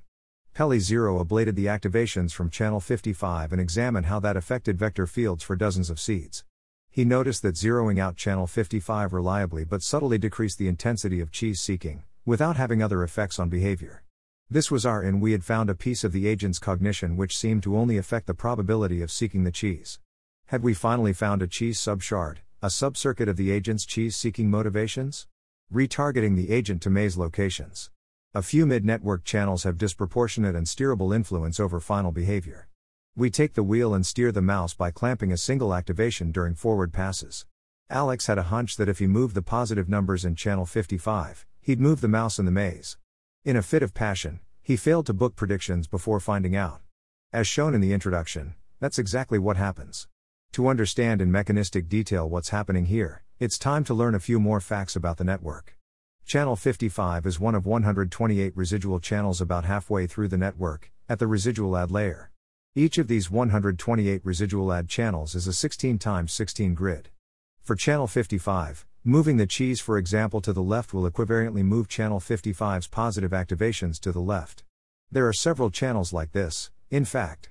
Peli 0.58 0.80
Zero 0.80 1.24
ablated 1.24 1.54
the 1.54 1.66
activations 1.66 2.32
from 2.32 2.50
channel 2.50 2.80
55 2.80 3.52
and 3.52 3.60
examined 3.60 4.06
how 4.06 4.18
that 4.18 4.36
affected 4.36 4.76
vector 4.76 5.06
fields 5.06 5.44
for 5.44 5.54
dozens 5.54 5.88
of 5.88 6.00
seeds. 6.00 6.42
He 6.90 7.04
noticed 7.04 7.42
that 7.42 7.54
zeroing 7.54 8.00
out 8.00 8.16
channel 8.16 8.48
55 8.48 9.12
reliably 9.12 9.64
but 9.64 9.84
subtly 9.84 10.18
decreased 10.18 10.58
the 10.58 10.66
intensity 10.66 11.20
of 11.20 11.30
cheese 11.30 11.60
seeking, 11.60 12.02
without 12.26 12.56
having 12.56 12.82
other 12.82 13.04
effects 13.04 13.38
on 13.38 13.48
behavior. 13.48 14.02
This 14.50 14.68
was 14.68 14.84
our 14.84 15.00
in 15.00 15.20
we 15.20 15.30
had 15.30 15.44
found 15.44 15.70
a 15.70 15.76
piece 15.76 16.02
of 16.02 16.10
the 16.10 16.26
agent's 16.26 16.58
cognition 16.58 17.16
which 17.16 17.38
seemed 17.38 17.62
to 17.62 17.76
only 17.76 17.96
affect 17.96 18.26
the 18.26 18.34
probability 18.34 19.00
of 19.00 19.12
seeking 19.12 19.44
the 19.44 19.52
cheese. 19.52 20.00
Had 20.46 20.64
we 20.64 20.74
finally 20.74 21.12
found 21.12 21.40
a 21.40 21.46
cheese 21.46 21.78
subshard, 21.78 22.38
a 22.60 22.66
subcircuit 22.66 23.28
of 23.28 23.36
the 23.36 23.52
agent's 23.52 23.86
cheese 23.86 24.16
seeking 24.16 24.50
motivations? 24.50 25.28
Retargeting 25.72 26.34
the 26.34 26.50
agent 26.50 26.82
to 26.82 26.90
maze 26.90 27.16
locations. 27.16 27.90
A 28.34 28.42
few 28.42 28.66
mid 28.66 28.84
network 28.84 29.24
channels 29.24 29.62
have 29.62 29.78
disproportionate 29.78 30.54
and 30.54 30.66
steerable 30.66 31.16
influence 31.16 31.58
over 31.58 31.80
final 31.80 32.12
behavior. 32.12 32.68
We 33.16 33.30
take 33.30 33.54
the 33.54 33.62
wheel 33.62 33.94
and 33.94 34.04
steer 34.04 34.32
the 34.32 34.42
mouse 34.42 34.74
by 34.74 34.90
clamping 34.90 35.32
a 35.32 35.38
single 35.38 35.72
activation 35.74 36.30
during 36.30 36.54
forward 36.54 36.92
passes. 36.92 37.46
Alex 37.88 38.26
had 38.26 38.36
a 38.36 38.50
hunch 38.52 38.76
that 38.76 38.88
if 38.88 38.98
he 38.98 39.06
moved 39.06 39.34
the 39.34 39.40
positive 39.40 39.88
numbers 39.88 40.26
in 40.26 40.34
channel 40.34 40.66
55, 40.66 41.46
he'd 41.62 41.80
move 41.80 42.02
the 42.02 42.06
mouse 42.06 42.38
in 42.38 42.44
the 42.44 42.50
maze. 42.50 42.98
In 43.46 43.56
a 43.56 43.62
fit 43.62 43.82
of 43.82 43.94
passion, 43.94 44.40
he 44.60 44.76
failed 44.76 45.06
to 45.06 45.14
book 45.14 45.34
predictions 45.34 45.86
before 45.86 46.20
finding 46.20 46.54
out. 46.54 46.82
As 47.32 47.46
shown 47.46 47.74
in 47.74 47.80
the 47.80 47.94
introduction, 47.94 48.56
that's 48.78 48.98
exactly 48.98 49.38
what 49.38 49.56
happens. 49.56 50.06
To 50.52 50.68
understand 50.68 51.22
in 51.22 51.32
mechanistic 51.32 51.88
detail 51.88 52.28
what's 52.28 52.50
happening 52.50 52.84
here, 52.84 53.24
it's 53.38 53.58
time 53.58 53.84
to 53.84 53.94
learn 53.94 54.14
a 54.14 54.20
few 54.20 54.38
more 54.38 54.60
facts 54.60 54.94
about 54.94 55.16
the 55.16 55.24
network. 55.24 55.77
Channel 56.28 56.56
55 56.56 57.24
is 57.24 57.40
one 57.40 57.54
of 57.54 57.64
128 57.64 58.54
residual 58.54 59.00
channels 59.00 59.40
about 59.40 59.64
halfway 59.64 60.06
through 60.06 60.28
the 60.28 60.36
network, 60.36 60.92
at 61.08 61.18
the 61.18 61.26
residual 61.26 61.74
add 61.74 61.90
layer. 61.90 62.30
Each 62.74 62.98
of 62.98 63.08
these 63.08 63.30
128 63.30 64.20
residual 64.22 64.70
add 64.70 64.90
channels 64.90 65.34
is 65.34 65.46
a 65.46 65.54
16 65.54 65.98
x 66.04 66.30
16 66.34 66.74
grid. 66.74 67.08
For 67.62 67.74
channel 67.74 68.06
55, 68.06 68.84
moving 69.04 69.38
the 69.38 69.46
cheese 69.46 69.80
for 69.80 69.96
example 69.96 70.42
to 70.42 70.52
the 70.52 70.62
left 70.62 70.92
will 70.92 71.10
equivariantly 71.10 71.64
move 71.64 71.88
channel 71.88 72.20
55's 72.20 72.88
positive 72.88 73.30
activations 73.30 73.98
to 74.00 74.12
the 74.12 74.20
left. 74.20 74.64
There 75.10 75.26
are 75.26 75.32
several 75.32 75.70
channels 75.70 76.12
like 76.12 76.32
this, 76.32 76.70
in 76.90 77.06
fact. 77.06 77.48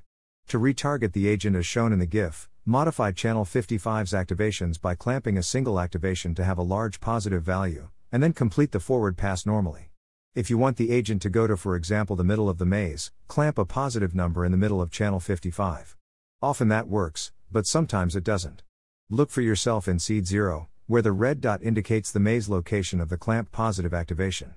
To 0.49 0.59
retarget 0.59 1.13
the 1.13 1.27
agent 1.27 1.55
as 1.55 1.65
shown 1.65 1.91
in 1.91 1.97
the 1.97 2.05
GIF, 2.05 2.47
Modify 2.69 3.13
channel 3.13 3.45
55's 3.45 4.11
activations 4.11 4.79
by 4.79 4.93
clamping 4.93 5.37
a 5.37 5.41
single 5.41 5.79
activation 5.79 6.35
to 6.35 6.43
have 6.43 6.57
a 6.57 6.61
large 6.61 6.99
positive 6.99 7.41
value, 7.41 7.87
and 8.11 8.23
then 8.23 8.33
complete 8.33 8.71
the 8.71 8.79
forward 8.79 9.17
pass 9.17 9.45
normally. 9.45 9.91
If 10.35 10.49
you 10.49 10.57
want 10.57 10.77
the 10.77 10.91
agent 10.91 11.21
to 11.23 11.29
go 11.29 11.47
to, 11.47 11.57
for 11.57 11.75
example, 11.75 12.15
the 12.15 12.23
middle 12.23 12.47
of 12.47 12.59
the 12.59 12.65
maze, 12.65 13.11
clamp 13.27 13.57
a 13.57 13.65
positive 13.65 14.13
number 14.13 14.45
in 14.45 14.51
the 14.51 14.57
middle 14.57 14.81
of 14.81 14.91
channel 14.91 15.19
55. 15.19 15.97
Often 16.41 16.67
that 16.67 16.87
works, 16.87 17.31
but 17.51 17.65
sometimes 17.65 18.15
it 18.15 18.23
doesn't. 18.23 18.61
Look 19.09 19.31
for 19.31 19.41
yourself 19.41 19.87
in 19.87 19.97
seed 19.97 20.27
0, 20.27 20.69
where 20.85 21.01
the 21.01 21.11
red 21.11 21.41
dot 21.41 21.63
indicates 21.63 22.11
the 22.11 22.19
maze 22.19 22.47
location 22.47 23.01
of 23.01 23.09
the 23.09 23.17
clamp 23.17 23.51
positive 23.51 23.93
activation. 23.93 24.53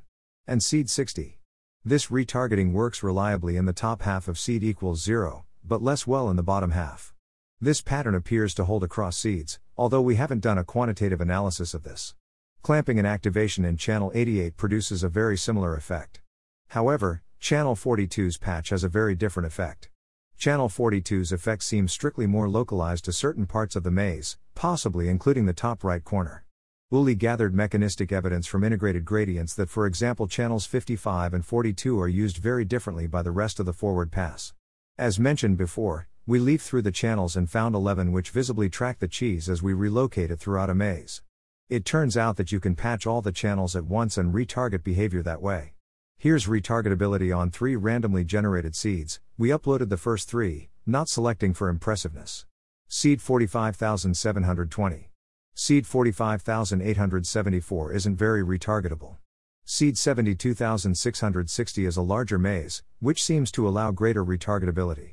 And 0.46 0.62
seed 0.62 0.90
60. 0.90 1.38
This 1.84 2.08
retargeting 2.08 2.72
works 2.72 3.02
reliably 3.02 3.56
in 3.56 3.64
the 3.64 3.72
top 3.72 4.02
half 4.02 4.28
of 4.28 4.38
seed 4.38 4.62
equals 4.62 5.02
0, 5.02 5.46
but 5.64 5.82
less 5.82 6.06
well 6.06 6.28
in 6.28 6.36
the 6.36 6.42
bottom 6.42 6.72
half. 6.72 7.14
This 7.58 7.80
pattern 7.80 8.14
appears 8.14 8.52
to 8.54 8.64
hold 8.64 8.84
across 8.84 9.16
seeds, 9.16 9.58
although 9.78 10.02
we 10.02 10.16
haven't 10.16 10.40
done 10.40 10.58
a 10.58 10.64
quantitative 10.64 11.22
analysis 11.22 11.72
of 11.72 11.84
this. 11.84 12.14
Clamping 12.62 12.98
and 12.98 13.06
activation 13.06 13.64
in 13.64 13.78
channel 13.78 14.12
88 14.14 14.58
produces 14.58 15.02
a 15.02 15.08
very 15.08 15.38
similar 15.38 15.74
effect. 15.74 16.20
However, 16.68 17.22
channel 17.38 17.74
42's 17.74 18.36
patch 18.36 18.68
has 18.68 18.84
a 18.84 18.88
very 18.88 19.14
different 19.14 19.46
effect. 19.46 19.88
Channel 20.36 20.68
42's 20.68 21.32
effect 21.32 21.62
seems 21.62 21.90
strictly 21.90 22.26
more 22.26 22.50
localized 22.50 23.06
to 23.06 23.14
certain 23.14 23.46
parts 23.46 23.76
of 23.76 23.82
the 23.82 23.90
maze, 23.90 24.36
possibly 24.54 25.08
including 25.08 25.46
the 25.46 25.54
top 25.54 25.82
right 25.82 26.04
corner. 26.04 26.44
Uli 26.90 27.14
gathered 27.14 27.54
mechanistic 27.54 28.12
evidence 28.12 28.46
from 28.46 28.62
integrated 28.62 29.06
gradients 29.06 29.54
that, 29.54 29.70
for 29.70 29.86
example, 29.86 30.28
channels 30.28 30.66
55 30.66 31.32
and 31.32 31.46
42 31.46 31.98
are 31.98 32.08
used 32.08 32.36
very 32.36 32.66
differently 32.66 33.06
by 33.06 33.22
the 33.22 33.30
rest 33.30 33.58
of 33.58 33.64
the 33.64 33.72
forward 33.72 34.12
pass. 34.12 34.52
As 34.98 35.18
mentioned 35.18 35.56
before, 35.56 36.08
we 36.26 36.38
leaf 36.38 36.60
through 36.60 36.82
the 36.82 36.92
channels 36.92 37.36
and 37.36 37.48
found 37.48 37.74
11 37.74 38.12
which 38.12 38.28
visibly 38.28 38.68
track 38.68 38.98
the 38.98 39.08
cheese 39.08 39.48
as 39.48 39.62
we 39.62 39.72
relocate 39.72 40.30
it 40.30 40.38
throughout 40.38 40.68
a 40.68 40.74
maze. 40.74 41.22
It 41.70 41.86
turns 41.86 42.16
out 42.16 42.36
that 42.36 42.52
you 42.52 42.60
can 42.60 42.74
patch 42.74 43.06
all 43.06 43.22
the 43.22 43.32
channels 43.32 43.74
at 43.74 43.86
once 43.86 44.18
and 44.18 44.34
retarget 44.34 44.84
behavior 44.84 45.22
that 45.22 45.40
way. 45.40 45.72
Here's 46.18 46.46
retargetability 46.46 47.34
on 47.34 47.50
three 47.50 47.76
randomly 47.76 48.24
generated 48.24 48.76
seeds. 48.76 49.20
We 49.38 49.48
uploaded 49.48 49.88
the 49.88 49.96
first 49.96 50.28
three, 50.28 50.68
not 50.84 51.08
selecting 51.08 51.54
for 51.54 51.68
impressiveness. 51.68 52.44
Seed 52.88 53.22
45720. 53.22 55.10
Seed 55.54 55.86
45874 55.86 57.92
isn't 57.92 58.16
very 58.16 58.42
retargetable. 58.42 59.16
Seed 59.64 59.96
72660 59.96 61.86
is 61.86 61.96
a 61.96 62.02
larger 62.02 62.38
maze, 62.38 62.82
which 62.98 63.22
seems 63.22 63.50
to 63.52 63.66
allow 63.66 63.92
greater 63.92 64.24
retargetability 64.24 65.12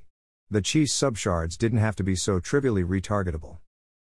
the 0.49 0.61
cheese 0.61 0.93
subshards 0.93 1.57
didn't 1.57 1.79
have 1.79 1.97
to 1.97 2.05
be 2.05 2.15
so 2.15 2.39
trivially 2.39 2.81
retargetable. 2.81 3.57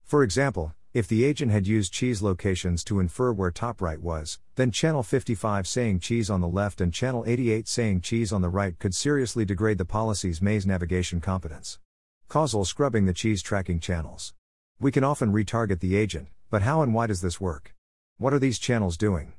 For 0.02 0.24
example, 0.24 0.74
if 0.94 1.08
the 1.08 1.24
agent 1.24 1.50
had 1.50 1.66
used 1.66 1.90
cheese 1.90 2.20
locations 2.20 2.84
to 2.84 3.00
infer 3.00 3.32
where 3.32 3.50
top 3.50 3.80
right 3.80 3.98
was, 3.98 4.38
then 4.56 4.70
channel 4.70 5.02
55 5.02 5.66
saying 5.66 6.00
cheese 6.00 6.28
on 6.28 6.42
the 6.42 6.48
left 6.48 6.82
and 6.82 6.92
channel 6.92 7.24
88 7.26 7.66
saying 7.66 8.02
cheese 8.02 8.30
on 8.30 8.42
the 8.42 8.50
right 8.50 8.78
could 8.78 8.94
seriously 8.94 9.46
degrade 9.46 9.78
the 9.78 9.86
policy's 9.86 10.42
maze 10.42 10.66
navigation 10.66 11.18
competence. 11.18 11.78
Causal 12.28 12.66
scrubbing 12.66 13.06
the 13.06 13.14
cheese 13.14 13.40
tracking 13.40 13.80
channels. 13.80 14.34
We 14.78 14.92
can 14.92 15.02
often 15.02 15.32
retarget 15.32 15.80
the 15.80 15.96
agent, 15.96 16.28
but 16.50 16.60
how 16.60 16.82
and 16.82 16.92
why 16.92 17.06
does 17.06 17.22
this 17.22 17.40
work? 17.40 17.74
What 18.18 18.34
are 18.34 18.38
these 18.38 18.58
channels 18.58 18.98
doing? 18.98 19.32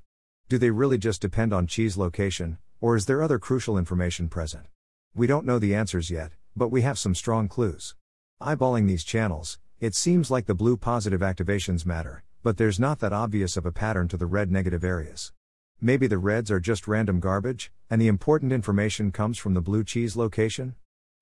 Do 0.49 0.57
they 0.57 0.71
really 0.71 0.97
just 0.97 1.21
depend 1.21 1.53
on 1.53 1.67
cheese 1.67 1.97
location, 1.97 2.57
or 2.81 2.95
is 2.95 3.05
there 3.05 3.21
other 3.21 3.37
crucial 3.37 3.77
information 3.77 4.27
present? 4.27 4.65
We 5.13 5.27
don't 5.27 5.45
know 5.45 5.59
the 5.59 5.75
answers 5.75 6.09
yet, 6.09 6.31
but 6.55 6.69
we 6.69 6.81
have 6.81 6.97
some 6.97 7.13
strong 7.13 7.47
clues. 7.47 7.93
Eyeballing 8.41 8.87
these 8.87 9.03
channels, 9.03 9.59
it 9.84 9.93
seems 9.93 10.32
like 10.32 10.46
the 10.46 10.56
blue 10.56 10.78
positive 10.78 11.19
activations 11.19 11.86
matter, 11.86 12.24
but 12.41 12.56
there's 12.56 12.80
not 12.80 13.02
that 13.02 13.12
obvious 13.12 13.58
of 13.58 13.65
a 13.65 13.72
pattern 13.74 14.08
to 14.08 14.15
the 14.15 14.26
red 14.26 14.50
negative 14.50 14.82
areas. 14.82 15.34
Maybe 15.82 16.08
the 16.08 16.17
reds 16.17 16.50
are 16.50 16.62
just 16.62 16.88
random 16.88 17.19
garbage, 17.19 17.69
and 17.89 18.02
the 18.02 18.08
important 18.08 18.54
information 18.54 19.12
comes 19.12 19.38
from 19.38 19.56
the 19.56 19.62
blue 19.62 19.84
cheese 19.84 20.15
location? 20.15 20.76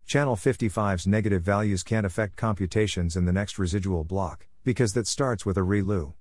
Channel 0.06 0.36
55's 0.36 1.08
negative 1.08 1.42
values 1.42 1.82
can't 1.82 2.06
affect 2.06 2.36
computations 2.36 3.16
in 3.16 3.26
the 3.26 3.32
next 3.32 3.58
residual 3.58 4.04
block, 4.04 4.46
because 4.64 4.94
that 4.94 5.08
starts 5.08 5.44
with 5.44 5.58
a 5.58 5.62
ReLU. 5.62 6.14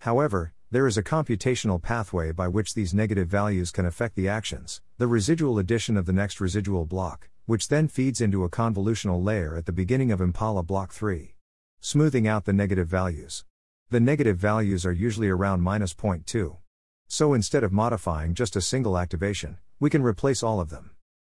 However, 0.00 0.52
there 0.70 0.86
is 0.86 0.98
a 0.98 1.02
computational 1.02 1.80
pathway 1.80 2.30
by 2.30 2.46
which 2.46 2.74
these 2.74 2.92
negative 2.92 3.28
values 3.28 3.70
can 3.70 3.86
affect 3.86 4.16
the 4.16 4.28
actions, 4.28 4.82
the 4.98 5.06
residual 5.06 5.58
addition 5.58 5.96
of 5.96 6.04
the 6.04 6.12
next 6.12 6.42
residual 6.42 6.84
block, 6.84 7.30
which 7.46 7.68
then 7.68 7.88
feeds 7.88 8.20
into 8.20 8.44
a 8.44 8.50
convolutional 8.50 9.24
layer 9.24 9.56
at 9.56 9.64
the 9.64 9.72
beginning 9.72 10.12
of 10.12 10.20
Impala 10.20 10.62
Block 10.62 10.92
3. 10.92 11.35
Smoothing 11.80 12.26
out 12.26 12.44
the 12.44 12.52
negative 12.52 12.88
values. 12.88 13.44
The 13.90 14.00
negative 14.00 14.36
values 14.38 14.84
are 14.84 14.92
usually 14.92 15.28
around 15.28 15.60
minus 15.60 15.94
0.2. 15.94 16.56
So 17.06 17.34
instead 17.34 17.62
of 17.62 17.72
modifying 17.72 18.34
just 18.34 18.56
a 18.56 18.60
single 18.60 18.98
activation, 18.98 19.58
we 19.78 19.90
can 19.90 20.02
replace 20.02 20.42
all 20.42 20.60
of 20.60 20.70
them. 20.70 20.90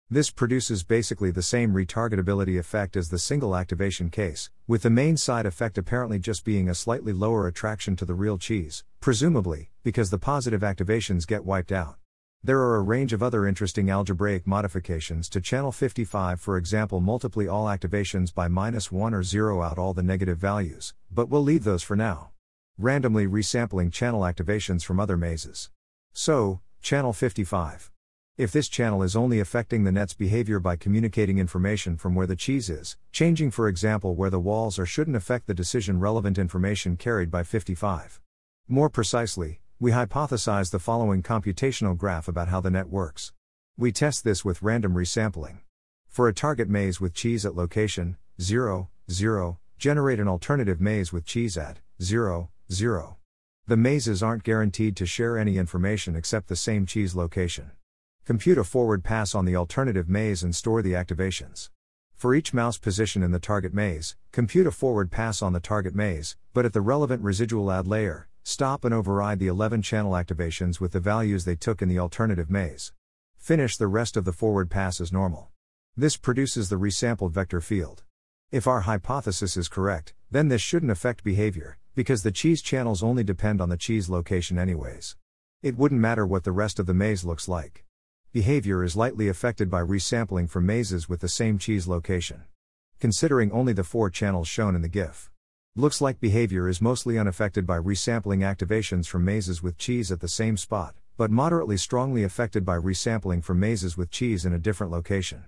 This 0.09 0.29
produces 0.29 0.83
basically 0.83 1.31
the 1.31 1.41
same 1.41 1.73
retargetability 1.73 2.59
effect 2.59 2.95
as 2.95 3.09
the 3.09 3.17
single 3.17 3.55
activation 3.55 4.09
case, 4.09 4.51
with 4.67 4.83
the 4.83 4.89
main 4.89 5.17
side 5.17 5.47
effect 5.47 5.77
apparently 5.77 6.19
just 6.19 6.45
being 6.45 6.69
a 6.69 6.75
slightly 6.75 7.11
lower 7.11 7.47
attraction 7.47 7.95
to 7.97 8.05
the 8.05 8.13
real 8.13 8.37
cheese, 8.37 8.83
presumably, 9.01 9.71
because 9.83 10.11
the 10.11 10.19
positive 10.19 10.61
activations 10.61 11.27
get 11.27 11.43
wiped 11.43 11.71
out. 11.71 11.97
There 12.45 12.59
are 12.59 12.75
a 12.75 12.81
range 12.81 13.11
of 13.11 13.23
other 13.23 13.47
interesting 13.47 13.89
algebraic 13.89 14.45
modifications 14.45 15.29
to 15.29 15.41
channel 15.41 15.71
55, 15.71 16.39
for 16.39 16.57
example, 16.57 17.01
multiply 17.01 17.47
all 17.47 17.65
activations 17.65 18.31
by 18.31 18.47
minus 18.47 18.91
1 18.91 19.15
or 19.15 19.23
0 19.23 19.63
out 19.63 19.79
all 19.79 19.95
the 19.95 20.03
negative 20.03 20.37
values, 20.37 20.93
but 21.09 21.27
we'll 21.27 21.41
leave 21.41 21.63
those 21.63 21.81
for 21.81 21.95
now. 21.95 22.29
Randomly 22.77 23.25
resampling 23.25 23.91
channel 23.91 24.21
activations 24.21 24.85
from 24.85 24.99
other 24.99 25.17
mazes. 25.17 25.71
So, 26.13 26.61
channel 26.83 27.13
55. 27.13 27.89
If 28.37 28.51
this 28.51 28.69
channel 28.69 29.01
is 29.01 29.15
only 29.15 29.39
affecting 29.39 29.83
the 29.83 29.91
net's 29.91 30.13
behavior 30.13 30.59
by 30.59 30.75
communicating 30.75 31.39
information 31.39 31.97
from 31.97 32.13
where 32.13 32.27
the 32.27 32.35
cheese 32.35 32.69
is, 32.69 32.95
changing 33.11 33.49
for 33.49 33.67
example 33.67 34.13
where 34.13 34.29
the 34.29 34.39
walls 34.39 34.77
are 34.77 34.85
shouldn't 34.85 35.17
affect 35.17 35.47
the 35.47 35.55
decision 35.55 35.99
relevant 35.99 36.37
information 36.37 36.95
carried 36.95 37.31
by 37.31 37.41
55. 37.41 38.21
More 38.67 38.91
precisely, 38.91 39.61
we 39.77 39.91
hypothesize 39.91 40.71
the 40.71 40.79
following 40.79 41.21
computational 41.21 41.97
graph 41.97 42.29
about 42.29 42.47
how 42.47 42.61
the 42.61 42.71
net 42.71 42.87
works. 42.87 43.33
We 43.77 43.91
test 43.91 44.23
this 44.23 44.45
with 44.45 44.61
random 44.61 44.93
resampling. 44.93 45.57
For 46.07 46.29
a 46.29 46.33
target 46.33 46.69
maze 46.69 47.01
with 47.01 47.13
cheese 47.13 47.45
at 47.45 47.57
location 47.57 48.15
0, 48.39 48.89
0, 49.11 49.59
generate 49.77 50.21
an 50.21 50.29
alternative 50.29 50.79
maze 50.79 51.11
with 51.11 51.25
cheese 51.25 51.57
at 51.57 51.79
0, 52.01 52.49
0. 52.71 53.17
The 53.67 53.75
mazes 53.75 54.23
aren't 54.23 54.43
guaranteed 54.43 54.95
to 54.95 55.05
share 55.05 55.37
any 55.37 55.57
information 55.57 56.15
except 56.15 56.47
the 56.47 56.55
same 56.55 56.85
cheese 56.85 57.13
location. 57.13 57.71
Compute 58.23 58.57
a 58.57 58.63
forward 58.63 59.03
pass 59.03 59.35
on 59.35 59.43
the 59.43 59.57
alternative 59.57 60.07
maze 60.07 60.41
and 60.41 60.55
store 60.55 60.81
the 60.81 60.93
activations. 60.93 61.69
For 62.15 62.33
each 62.33 62.53
mouse 62.53 62.77
position 62.77 63.21
in 63.21 63.31
the 63.31 63.39
target 63.39 63.73
maze, 63.73 64.15
compute 64.31 64.67
a 64.67 64.71
forward 64.71 65.11
pass 65.11 65.41
on 65.41 65.51
the 65.51 65.59
target 65.59 65.93
maze, 65.93 66.37
but 66.53 66.63
at 66.63 66.71
the 66.71 66.79
relevant 66.79 67.23
residual 67.23 67.69
add 67.69 67.87
layer, 67.87 68.29
Stop 68.47 68.85
and 68.85 68.93
override 68.93 69.39
the 69.39 69.47
11 69.47 69.81
channel 69.81 70.11
activations 70.11 70.79
with 70.79 70.91
the 70.91 70.99
values 70.99 71.45
they 71.45 71.55
took 71.55 71.81
in 71.81 71.89
the 71.89 71.97
alternative 71.97 72.47
maze. 72.47 72.93
Finish 73.37 73.75
the 73.75 73.87
rest 73.87 74.15
of 74.15 74.23
the 74.23 74.31
forward 74.31 74.69
pass 74.69 75.01
as 75.01 75.11
normal. 75.11 75.49
This 75.97 76.15
produces 76.15 76.69
the 76.69 76.75
resampled 76.75 77.31
vector 77.31 77.59
field. 77.59 78.03
If 78.51 78.67
our 78.67 78.81
hypothesis 78.81 79.57
is 79.57 79.67
correct, 79.67 80.13
then 80.29 80.49
this 80.49 80.61
shouldn't 80.61 80.91
affect 80.91 81.23
behavior, 81.23 81.79
because 81.95 82.21
the 82.21 82.31
cheese 82.31 82.61
channels 82.61 83.01
only 83.01 83.23
depend 83.23 83.61
on 83.61 83.69
the 83.69 83.77
cheese 83.77 84.09
location 84.09 84.59
anyways. 84.59 85.15
It 85.63 85.75
wouldn't 85.75 85.99
matter 85.99 86.27
what 86.27 86.43
the 86.43 86.51
rest 86.51 86.77
of 86.77 86.85
the 86.85 86.93
maze 86.93 87.25
looks 87.25 87.47
like. 87.47 87.83
Behavior 88.31 88.83
is 88.83 88.95
lightly 88.95 89.27
affected 89.27 89.71
by 89.71 89.81
resampling 89.81 90.47
from 90.47 90.67
mazes 90.67 91.09
with 91.09 91.21
the 91.21 91.29
same 91.29 91.57
cheese 91.57 91.87
location. 91.87 92.43
Considering 92.99 93.51
only 93.51 93.73
the 93.73 93.83
four 93.83 94.11
channels 94.11 94.47
shown 94.47 94.75
in 94.75 94.83
the 94.83 94.87
GIF. 94.87 95.31
Looks 95.77 95.99
like 95.99 96.21
behavior 96.21 96.69
is 96.69 96.81
mostly 96.81 97.19
unaffected 97.19 97.67
by 97.67 97.79
resampling 97.79 98.49
activations 98.49 99.07
from 99.07 99.25
mazes 99.25 99.61
with 99.61 99.77
cheese 99.77 100.09
at 100.09 100.21
the 100.21 100.29
same 100.29 100.55
spot, 100.55 100.95
but 101.17 101.29
moderately 101.29 101.75
strongly 101.75 102.23
affected 102.23 102.63
by 102.63 102.77
resampling 102.77 103.43
from 103.43 103.59
mazes 103.59 103.97
with 103.97 104.09
cheese 104.09 104.45
in 104.45 104.53
a 104.53 104.57
different 104.57 104.93
location. 104.93 105.43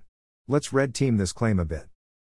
Let's 0.46 0.74
red 0.74 0.94
team 0.94 1.16
this 1.16 1.32
claim 1.32 1.60
a 1.60 1.63
bit. 1.63 1.86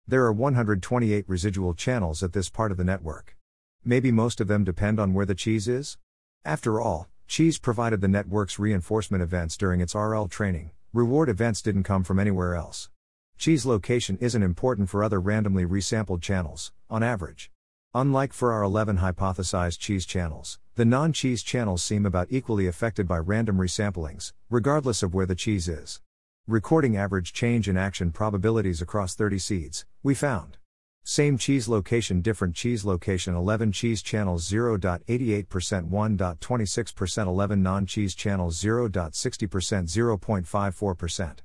There 0.06 0.24
are 0.26 0.32
128 0.32 1.24
residual 1.26 1.74
channels 1.74 2.22
at 2.22 2.32
this 2.32 2.48
part 2.48 2.70
of 2.70 2.76
the 2.76 2.84
network. 2.84 3.36
Maybe 3.84 4.12
most 4.12 4.40
of 4.40 4.46
them 4.46 4.62
depend 4.62 5.00
on 5.00 5.12
where 5.12 5.26
the 5.26 5.34
cheese 5.34 5.66
is? 5.66 5.98
After 6.44 6.80
all, 6.80 7.08
cheese 7.26 7.58
provided 7.58 8.00
the 8.00 8.06
network's 8.06 8.60
reinforcement 8.60 9.24
events 9.24 9.56
during 9.56 9.80
its 9.80 9.96
RL 9.96 10.28
training, 10.28 10.70
reward 10.92 11.28
events 11.28 11.62
didn't 11.62 11.82
come 11.82 12.04
from 12.04 12.20
anywhere 12.20 12.54
else. 12.54 12.90
Cheese 13.38 13.66
location 13.66 14.18
isn't 14.20 14.40
important 14.40 14.88
for 14.88 15.02
other 15.02 15.20
randomly 15.20 15.66
resampled 15.66 16.22
channels, 16.22 16.70
on 16.88 17.02
average. 17.02 17.50
Unlike 17.94 18.34
for 18.34 18.52
our 18.52 18.62
11 18.62 18.98
hypothesized 18.98 19.78
cheese 19.78 20.04
channels, 20.04 20.58
the 20.74 20.84
non 20.84 21.10
cheese 21.10 21.42
channels 21.42 21.82
seem 21.82 22.04
about 22.04 22.28
equally 22.28 22.66
affected 22.66 23.08
by 23.08 23.16
random 23.16 23.56
resamplings, 23.56 24.34
regardless 24.50 25.02
of 25.02 25.14
where 25.14 25.24
the 25.24 25.34
cheese 25.34 25.68
is. 25.68 26.02
Recording 26.46 26.98
average 26.98 27.32
change 27.32 27.66
in 27.66 27.78
action 27.78 28.12
probabilities 28.12 28.82
across 28.82 29.14
30 29.14 29.38
seeds, 29.38 29.86
we 30.02 30.14
found 30.14 30.58
Same 31.02 31.38
cheese 31.38 31.66
location, 31.66 32.20
different 32.20 32.54
cheese 32.54 32.84
location 32.84 33.34
11 33.34 33.72
cheese 33.72 34.02
channels 34.02 34.46
0.88%, 34.50 35.46
1.26%, 35.46 37.26
11 37.26 37.62
non 37.62 37.86
cheese 37.86 38.14
channels 38.14 38.62
0.60%, 38.62 39.48
0.54%. 39.48 41.36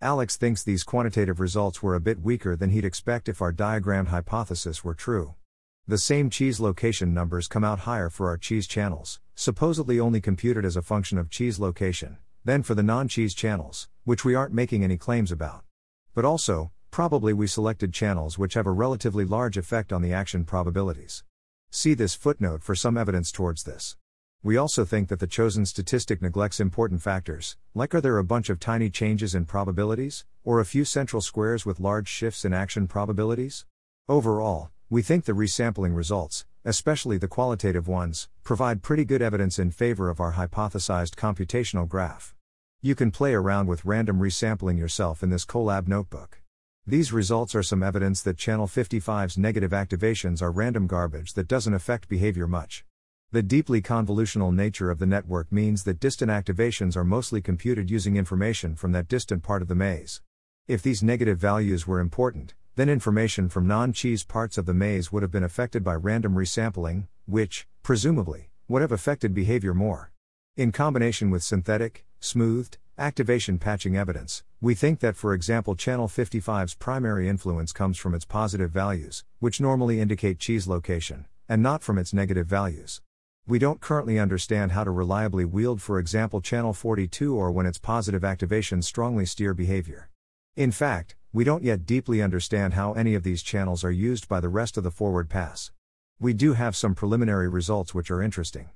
Alex 0.00 0.36
thinks 0.36 0.64
these 0.64 0.82
quantitative 0.82 1.38
results 1.38 1.80
were 1.80 1.94
a 1.94 2.00
bit 2.00 2.20
weaker 2.20 2.56
than 2.56 2.70
he'd 2.70 2.84
expect 2.84 3.28
if 3.28 3.40
our 3.40 3.52
diagrammed 3.52 4.08
hypothesis 4.08 4.82
were 4.82 4.94
true. 4.94 5.36
The 5.86 5.98
same 5.98 6.30
cheese 6.30 6.60
location 6.60 7.12
numbers 7.14 7.48
come 7.48 7.64
out 7.64 7.80
higher 7.80 8.08
for 8.08 8.28
our 8.28 8.36
cheese 8.36 8.66
channels, 8.66 9.20
supposedly 9.34 9.98
only 9.98 10.20
computed 10.20 10.64
as 10.64 10.76
a 10.76 10.82
function 10.82 11.18
of 11.18 11.30
cheese 11.30 11.58
location, 11.58 12.18
than 12.44 12.62
for 12.62 12.74
the 12.74 12.82
non 12.82 13.08
cheese 13.08 13.34
channels, 13.34 13.88
which 14.04 14.24
we 14.24 14.34
aren't 14.34 14.54
making 14.54 14.84
any 14.84 14.96
claims 14.96 15.32
about. 15.32 15.64
But 16.14 16.24
also, 16.24 16.72
Probably 16.92 17.32
we 17.32 17.46
selected 17.46 17.94
channels 17.94 18.36
which 18.36 18.52
have 18.52 18.66
a 18.66 18.70
relatively 18.70 19.24
large 19.24 19.56
effect 19.56 19.94
on 19.94 20.02
the 20.02 20.12
action 20.12 20.44
probabilities. 20.44 21.24
See 21.70 21.94
this 21.94 22.14
footnote 22.14 22.62
for 22.62 22.74
some 22.74 22.98
evidence 22.98 23.32
towards 23.32 23.62
this. 23.62 23.96
We 24.42 24.58
also 24.58 24.84
think 24.84 25.08
that 25.08 25.18
the 25.18 25.26
chosen 25.26 25.64
statistic 25.64 26.20
neglects 26.20 26.60
important 26.60 27.00
factors, 27.00 27.56
like 27.74 27.94
are 27.94 28.02
there 28.02 28.18
a 28.18 28.24
bunch 28.24 28.50
of 28.50 28.60
tiny 28.60 28.90
changes 28.90 29.34
in 29.34 29.46
probabilities, 29.46 30.26
or 30.44 30.60
a 30.60 30.66
few 30.66 30.84
central 30.84 31.22
squares 31.22 31.64
with 31.64 31.80
large 31.80 32.08
shifts 32.08 32.44
in 32.44 32.52
action 32.52 32.86
probabilities? 32.86 33.64
Overall, 34.06 34.68
we 34.92 35.00
think 35.00 35.24
the 35.24 35.32
resampling 35.32 35.96
results, 35.96 36.44
especially 36.66 37.16
the 37.16 37.26
qualitative 37.26 37.88
ones, 37.88 38.28
provide 38.44 38.82
pretty 38.82 39.06
good 39.06 39.22
evidence 39.22 39.58
in 39.58 39.70
favor 39.70 40.10
of 40.10 40.20
our 40.20 40.34
hypothesized 40.34 41.14
computational 41.14 41.88
graph. 41.88 42.34
You 42.82 42.94
can 42.94 43.10
play 43.10 43.32
around 43.32 43.68
with 43.68 43.86
random 43.86 44.20
resampling 44.20 44.76
yourself 44.76 45.22
in 45.22 45.30
this 45.30 45.46
Colab 45.46 45.88
notebook. 45.88 46.42
These 46.86 47.10
results 47.10 47.54
are 47.54 47.62
some 47.62 47.82
evidence 47.82 48.20
that 48.20 48.36
channel 48.36 48.66
55's 48.66 49.38
negative 49.38 49.70
activations 49.70 50.42
are 50.42 50.52
random 50.52 50.86
garbage 50.86 51.32
that 51.32 51.48
doesn't 51.48 51.72
affect 51.72 52.10
behavior 52.10 52.46
much. 52.46 52.84
The 53.30 53.42
deeply 53.42 53.80
convolutional 53.80 54.54
nature 54.54 54.90
of 54.90 54.98
the 54.98 55.06
network 55.06 55.50
means 55.50 55.84
that 55.84 56.00
distant 56.00 56.30
activations 56.30 56.96
are 56.96 57.02
mostly 57.02 57.40
computed 57.40 57.90
using 57.90 58.18
information 58.18 58.74
from 58.76 58.92
that 58.92 59.08
distant 59.08 59.42
part 59.42 59.62
of 59.62 59.68
the 59.68 59.74
maze. 59.74 60.20
If 60.68 60.82
these 60.82 61.02
negative 61.02 61.38
values 61.38 61.86
were 61.86 61.98
important, 61.98 62.52
then 62.74 62.88
information 62.88 63.48
from 63.48 63.66
non 63.66 63.92
cheese 63.92 64.24
parts 64.24 64.56
of 64.56 64.66
the 64.66 64.74
maze 64.74 65.12
would 65.12 65.22
have 65.22 65.30
been 65.30 65.42
affected 65.44 65.84
by 65.84 65.94
random 65.94 66.34
resampling, 66.34 67.06
which, 67.26 67.66
presumably, 67.82 68.50
would 68.68 68.80
have 68.82 68.92
affected 68.92 69.34
behavior 69.34 69.74
more. 69.74 70.12
In 70.56 70.72
combination 70.72 71.30
with 71.30 71.42
synthetic, 71.42 72.06
smoothed, 72.20 72.78
activation 72.98 73.58
patching 73.58 73.96
evidence, 73.96 74.42
we 74.60 74.74
think 74.74 75.00
that, 75.00 75.16
for 75.16 75.34
example, 75.34 75.74
channel 75.74 76.08
55's 76.08 76.74
primary 76.74 77.28
influence 77.28 77.72
comes 77.72 77.98
from 77.98 78.14
its 78.14 78.24
positive 78.24 78.70
values, 78.70 79.24
which 79.38 79.60
normally 79.60 80.00
indicate 80.00 80.38
cheese 80.38 80.66
location, 80.66 81.26
and 81.48 81.62
not 81.62 81.82
from 81.82 81.98
its 81.98 82.14
negative 82.14 82.46
values. 82.46 83.02
We 83.46 83.58
don't 83.58 83.80
currently 83.80 84.18
understand 84.18 84.72
how 84.72 84.84
to 84.84 84.90
reliably 84.90 85.44
wield, 85.44 85.82
for 85.82 85.98
example, 85.98 86.40
channel 86.40 86.72
42 86.72 87.34
or 87.36 87.50
when 87.50 87.66
its 87.66 87.78
positive 87.78 88.22
activations 88.22 88.84
strongly 88.84 89.26
steer 89.26 89.52
behavior. 89.52 90.08
In 90.54 90.70
fact, 90.70 91.16
we 91.34 91.44
don't 91.44 91.64
yet 91.64 91.86
deeply 91.86 92.20
understand 92.20 92.74
how 92.74 92.92
any 92.92 93.14
of 93.14 93.22
these 93.22 93.42
channels 93.42 93.82
are 93.82 93.90
used 93.90 94.28
by 94.28 94.38
the 94.38 94.50
rest 94.50 94.76
of 94.76 94.84
the 94.84 94.90
forward 94.90 95.30
pass. 95.30 95.72
We 96.20 96.34
do 96.34 96.52
have 96.52 96.76
some 96.76 96.94
preliminary 96.94 97.48
results 97.48 97.94
which 97.94 98.10
are 98.10 98.22
interesting. 98.22 98.68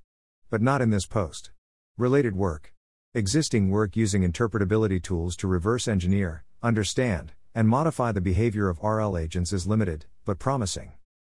But 0.48 0.62
not 0.62 0.80
in 0.80 0.88
this 0.88 1.04
post. 1.04 1.50
Related 1.98 2.34
work. 2.34 2.72
Existing 3.14 3.68
work 3.68 3.94
using 3.94 4.22
interpretability 4.22 5.02
tools 5.02 5.36
to 5.36 5.46
reverse 5.46 5.86
engineer, 5.86 6.44
understand, 6.62 7.32
and 7.54 7.68
modify 7.68 8.10
the 8.10 8.22
behavior 8.22 8.70
of 8.70 8.82
RL 8.82 9.18
agents 9.18 9.52
is 9.52 9.66
limited, 9.66 10.06
but 10.24 10.38
promising. 10.38 10.92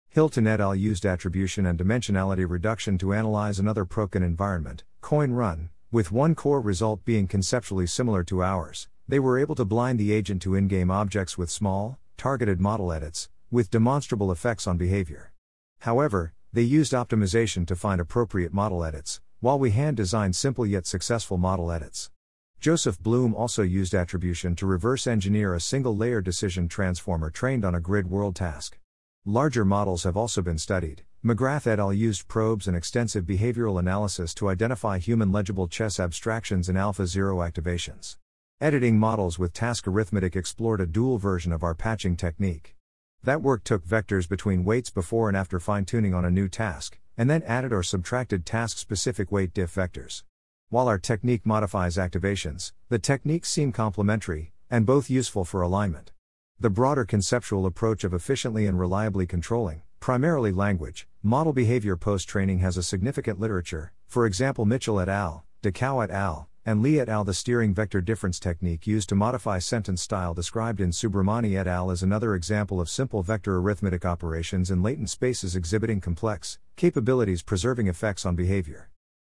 Hilton 0.08 0.48
et 0.48 0.62
al. 0.62 0.74
used 0.74 1.06
attribution 1.06 1.66
and 1.66 1.78
dimensionality 1.78 2.50
reduction 2.50 2.98
to 2.98 3.14
analyze 3.14 3.60
another 3.60 3.84
Procgen 3.84 4.24
environment, 4.24 4.84
Coin 5.02 5.32
Run, 5.32 5.70
with 5.92 6.14
one 6.14 6.34
core 6.34 6.62
result 6.62 7.04
being 7.04 7.28
conceptually 7.28 7.88
similar 7.88 8.24
to 8.24 8.42
ours. 8.42 8.88
They 9.10 9.18
were 9.18 9.40
able 9.40 9.56
to 9.56 9.66
blind 9.66 10.00
the 10.00 10.12
agent 10.12 10.40
to 10.44 10.54
in 10.54 10.68
game 10.68 10.92
objects 10.92 11.36
with 11.36 11.50
small, 11.50 11.98
targeted 12.16 12.62
model 12.62 12.94
edits, 12.94 13.28
with 13.50 13.72
demonstrable 13.72 14.32
effects 14.32 14.68
on 14.68 14.78
behavior. 14.78 15.32
However, 15.80 16.34
they 16.54 16.62
used 16.62 16.94
optimization 16.94 17.66
to 17.66 17.76
find 17.76 18.00
appropriate 18.00 18.54
model 18.54 18.84
edits, 18.84 19.20
while 19.40 19.58
we 19.58 19.72
hand 19.72 19.98
designed 19.98 20.36
simple 20.36 20.64
yet 20.64 20.86
successful 20.86 21.40
model 21.40 21.72
edits. 21.72 22.12
Joseph 22.60 23.00
Bloom 23.00 23.34
also 23.34 23.64
used 23.64 23.96
attribution 23.96 24.56
to 24.58 24.68
reverse 24.68 25.08
engineer 25.08 25.56
a 25.56 25.60
single 25.60 25.98
layer 25.98 26.22
decision 26.22 26.68
transformer 26.68 27.32
trained 27.32 27.66
on 27.66 27.74
a 27.74 27.82
grid 27.82 28.12
world 28.12 28.36
task. 28.36 28.78
Larger 29.26 29.66
models 29.66 30.04
have 30.04 30.18
also 30.18 30.44
been 30.44 30.60
studied. 30.60 31.02
McGrath 31.26 31.66
et 31.66 31.80
al. 31.80 31.92
used 31.92 32.28
probes 32.28 32.68
and 32.68 32.78
extensive 32.78 33.26
behavioral 33.26 33.80
analysis 33.80 34.36
to 34.36 34.50
identify 34.50 35.00
human 35.00 35.32
legible 35.32 35.68
chess 35.68 36.00
abstractions 36.00 36.70
in 36.70 36.76
AlphaZero 36.76 37.38
activations. 37.44 38.18
Editing 38.62 39.00
models 39.00 39.40
with 39.40 39.54
task 39.54 39.88
arithmetic 39.88 40.36
explored 40.36 40.82
a 40.82 40.86
dual 40.86 41.18
version 41.18 41.54
of 41.54 41.64
our 41.64 41.74
patching 41.74 42.18
technique. 42.18 42.76
That 43.24 43.42
work 43.42 43.64
took 43.64 43.88
vectors 43.88 44.28
between 44.28 44.66
weights 44.66 44.90
before 44.90 45.30
and 45.30 45.38
after 45.38 45.62
fine 45.62 45.86
tuning 45.86 46.14
on 46.14 46.26
a 46.26 46.30
new 46.30 46.50
task, 46.50 47.00
and 47.18 47.30
then 47.30 47.42
added 47.44 47.72
or 47.72 47.84
subtracted 47.84 48.46
task 48.46 48.78
specific 48.78 49.32
weight 49.32 49.54
diff 49.54 49.74
vectors. 49.74 50.24
While 50.68 50.90
our 50.90 50.98
technique 50.98 51.46
modifies 51.46 51.96
activations, 51.96 52.74
the 52.90 53.00
techniques 53.00 53.50
seem 53.50 53.72
complementary, 53.72 54.52
and 54.70 54.86
both 54.86 55.10
useful 55.10 55.46
for 55.46 55.62
alignment. 55.62 56.12
The 56.60 56.70
broader 56.70 57.06
conceptual 57.06 57.66
approach 57.66 58.04
of 58.04 58.14
efficiently 58.14 58.66
and 58.66 58.78
reliably 58.78 59.26
controlling, 59.26 59.84
primarily 60.02 60.52
language, 60.52 61.08
model 61.24 61.54
behavior 61.54 61.96
post 61.96 62.28
training 62.28 62.60
has 62.60 62.76
a 62.76 62.84
significant 62.84 63.40
literature, 63.40 63.94
for 64.06 64.26
example, 64.26 64.66
Mitchell 64.66 65.00
et 65.00 65.08
al., 65.08 65.46
DeCao 65.64 66.04
et 66.04 66.12
al., 66.12 66.49
and 66.70 66.84
Lee 66.84 67.00
et 67.00 67.10
al. 67.10 67.24
The 67.24 67.34
steering 67.34 67.74
vector 67.74 68.00
difference 68.00 68.40
technique 68.40 68.86
used 68.86 69.10
to 69.10 69.16
modify 69.16 69.58
sentence 69.58 70.04
style 70.04 70.36
described 70.36 70.80
in 70.80 70.92
Subramani 70.92 71.58
et 71.58 71.66
al. 71.66 71.90
is 71.90 72.04
another 72.04 72.36
example 72.36 72.80
of 72.80 72.92
simple 72.92 73.24
vector 73.24 73.58
arithmetic 73.58 74.06
operations 74.06 74.70
in 74.70 74.84
latent 74.84 75.10
spaces 75.10 75.56
exhibiting 75.56 76.00
complex 76.00 76.60
capabilities 76.76 77.42
preserving 77.42 77.88
effects 77.88 78.24
on 78.24 78.36
behavior. 78.36 78.92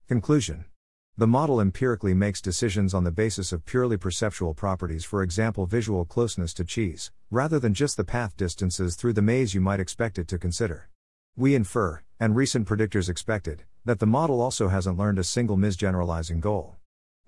Conclusion 0.09 0.65
The 1.19 1.27
model 1.27 1.61
empirically 1.61 2.15
makes 2.15 2.41
decisions 2.41 2.95
on 2.95 3.05
the 3.05 3.11
basis 3.11 3.53
of 3.53 3.67
purely 3.67 3.99
perceptual 3.99 4.55
properties, 4.55 5.05
for 5.05 5.23
example, 5.23 5.67
visual 5.67 6.07
closeness 6.07 6.55
to 6.55 6.65
cheese, 6.65 7.13
rather 7.31 7.59
than 7.59 7.75
just 7.75 7.99
the 7.99 8.05
path 8.05 8.35
distances 8.39 8.97
through 8.97 9.13
the 9.13 9.21
maze 9.21 9.53
you 9.53 9.61
might 9.61 9.79
expect 9.79 10.19
it 10.19 10.27
to 10.29 10.39
consider. 10.39 10.89
We 11.37 11.55
infer, 11.55 12.01
and 12.19 12.35
recent 12.35 12.67
predictors 12.67 13.11
expected, 13.11 13.65
that 13.85 13.99
the 13.99 14.07
model 14.07 14.41
also 14.41 14.69
hasn't 14.69 14.97
learned 14.97 15.19
a 15.19 15.25
single 15.25 15.59
misgeneralizing 15.59 16.41
goal. 16.41 16.77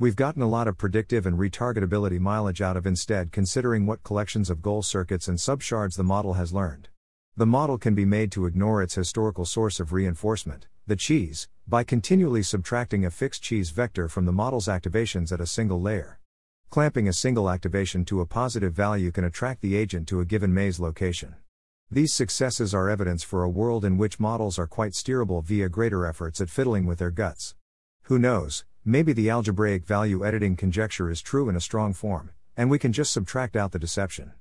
We've 0.00 0.14
gotten 0.14 0.42
a 0.42 0.48
lot 0.48 0.68
of 0.68 0.78
predictive 0.78 1.26
and 1.26 1.36
retargetability 1.36 2.20
mileage 2.20 2.62
out 2.62 2.76
of 2.76 2.86
instead 2.86 3.32
considering 3.32 3.84
what 3.84 4.04
collections 4.04 4.48
of 4.48 4.62
goal 4.62 4.80
circuits 4.80 5.26
and 5.26 5.38
subshards 5.38 5.96
the 5.96 6.04
model 6.04 6.34
has 6.34 6.52
learned. 6.52 6.88
The 7.36 7.46
model 7.46 7.78
can 7.78 7.96
be 7.96 8.04
made 8.04 8.30
to 8.32 8.46
ignore 8.46 8.80
its 8.80 8.94
historical 8.94 9.44
source 9.44 9.80
of 9.80 9.92
reinforcement, 9.92 10.68
the 10.86 10.94
cheese, 10.94 11.48
by 11.66 11.82
continually 11.82 12.44
subtracting 12.44 13.04
a 13.04 13.10
fixed 13.10 13.42
cheese 13.42 13.70
vector 13.70 14.08
from 14.08 14.24
the 14.24 14.30
model's 14.30 14.68
activations 14.68 15.32
at 15.32 15.40
a 15.40 15.48
single 15.48 15.82
layer. 15.82 16.20
Clamping 16.70 17.08
a 17.08 17.12
single 17.12 17.50
activation 17.50 18.04
to 18.04 18.20
a 18.20 18.26
positive 18.26 18.74
value 18.74 19.10
can 19.10 19.24
attract 19.24 19.62
the 19.62 19.74
agent 19.74 20.06
to 20.06 20.20
a 20.20 20.24
given 20.24 20.54
maze 20.54 20.78
location. 20.78 21.34
These 21.90 22.12
successes 22.12 22.72
are 22.72 22.88
evidence 22.88 23.24
for 23.24 23.42
a 23.42 23.50
world 23.50 23.84
in 23.84 23.98
which 23.98 24.20
models 24.20 24.60
are 24.60 24.68
quite 24.68 24.92
steerable 24.92 25.42
via 25.42 25.68
greater 25.68 26.06
efforts 26.06 26.40
at 26.40 26.50
fiddling 26.50 26.86
with 26.86 27.00
their 27.00 27.10
guts. 27.10 27.56
Who 28.02 28.20
knows, 28.20 28.64
Maybe 28.90 29.12
the 29.12 29.28
algebraic 29.28 29.84
value 29.84 30.24
editing 30.24 30.56
conjecture 30.56 31.10
is 31.10 31.20
true 31.20 31.50
in 31.50 31.56
a 31.56 31.60
strong 31.60 31.92
form, 31.92 32.30
and 32.56 32.70
we 32.70 32.78
can 32.78 32.90
just 32.90 33.12
subtract 33.12 33.54
out 33.54 33.72
the 33.72 33.78
deception. 33.78 34.32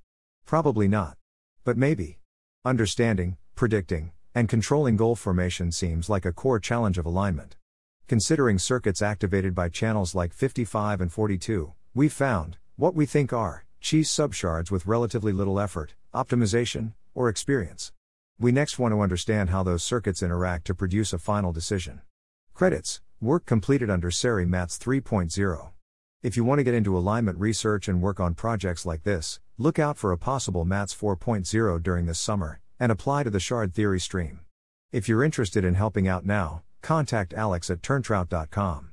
Probably 0.45 0.87
not. 0.87 1.17
But 1.65 1.75
maybe. 1.75 2.19
Understanding, 2.63 3.35
predicting, 3.55 4.13
and 4.33 4.47
controlling 4.47 4.95
goal 4.95 5.17
formation 5.17 5.73
seems 5.73 6.07
like 6.07 6.23
a 6.23 6.31
core 6.31 6.61
challenge 6.61 6.97
of 6.97 7.05
alignment. 7.05 7.57
Considering 8.07 8.57
circuits 8.57 9.01
activated 9.01 9.53
by 9.53 9.67
channels 9.67 10.15
like 10.15 10.31
55 10.31 11.01
and 11.01 11.11
42, 11.11 11.73
we've 11.93 12.13
found 12.13 12.55
what 12.77 12.95
we 12.95 13.05
think 13.05 13.33
are 13.33 13.65
cheese 13.81 14.09
subshards 14.09 14.71
with 14.71 14.87
relatively 14.87 15.33
little 15.33 15.59
effort, 15.59 15.93
optimization, 16.13 16.93
or 17.13 17.27
experience. 17.27 17.91
We 18.39 18.53
next 18.53 18.79
want 18.79 18.93
to 18.93 19.01
understand 19.01 19.49
how 19.49 19.63
those 19.63 19.83
circuits 19.83 20.23
interact 20.23 20.67
to 20.67 20.73
produce 20.73 21.11
a 21.11 21.19
final 21.19 21.51
decision. 21.51 21.99
Credits 22.53 23.01
Work 23.19 23.47
completed 23.47 23.89
under 23.89 24.11
SERI 24.11 24.45
MATS 24.45 24.77
3.0. 24.77 25.71
If 26.21 26.37
you 26.37 26.43
want 26.43 26.59
to 26.59 26.63
get 26.63 26.75
into 26.75 26.95
alignment 26.95 27.39
research 27.39 27.87
and 27.87 27.99
work 27.99 28.19
on 28.19 28.35
projects 28.35 28.85
like 28.85 29.01
this, 29.01 29.39
look 29.57 29.79
out 29.79 29.97
for 29.97 30.11
a 30.11 30.19
possible 30.19 30.65
MATS 30.65 30.93
4.0 30.93 31.81
during 31.81 32.05
this 32.05 32.19
summer, 32.19 32.59
and 32.79 32.91
apply 32.91 33.23
to 33.23 33.31
the 33.31 33.39
Shard 33.39 33.73
Theory 33.73 33.99
stream. 33.99 34.41
If 34.91 35.09
you're 35.09 35.23
interested 35.23 35.65
in 35.65 35.73
helping 35.73 36.07
out 36.07 36.27
now, 36.27 36.61
contact 36.83 37.33
Alex 37.33 37.71
at 37.71 37.81
turntrout.com. 37.81 38.91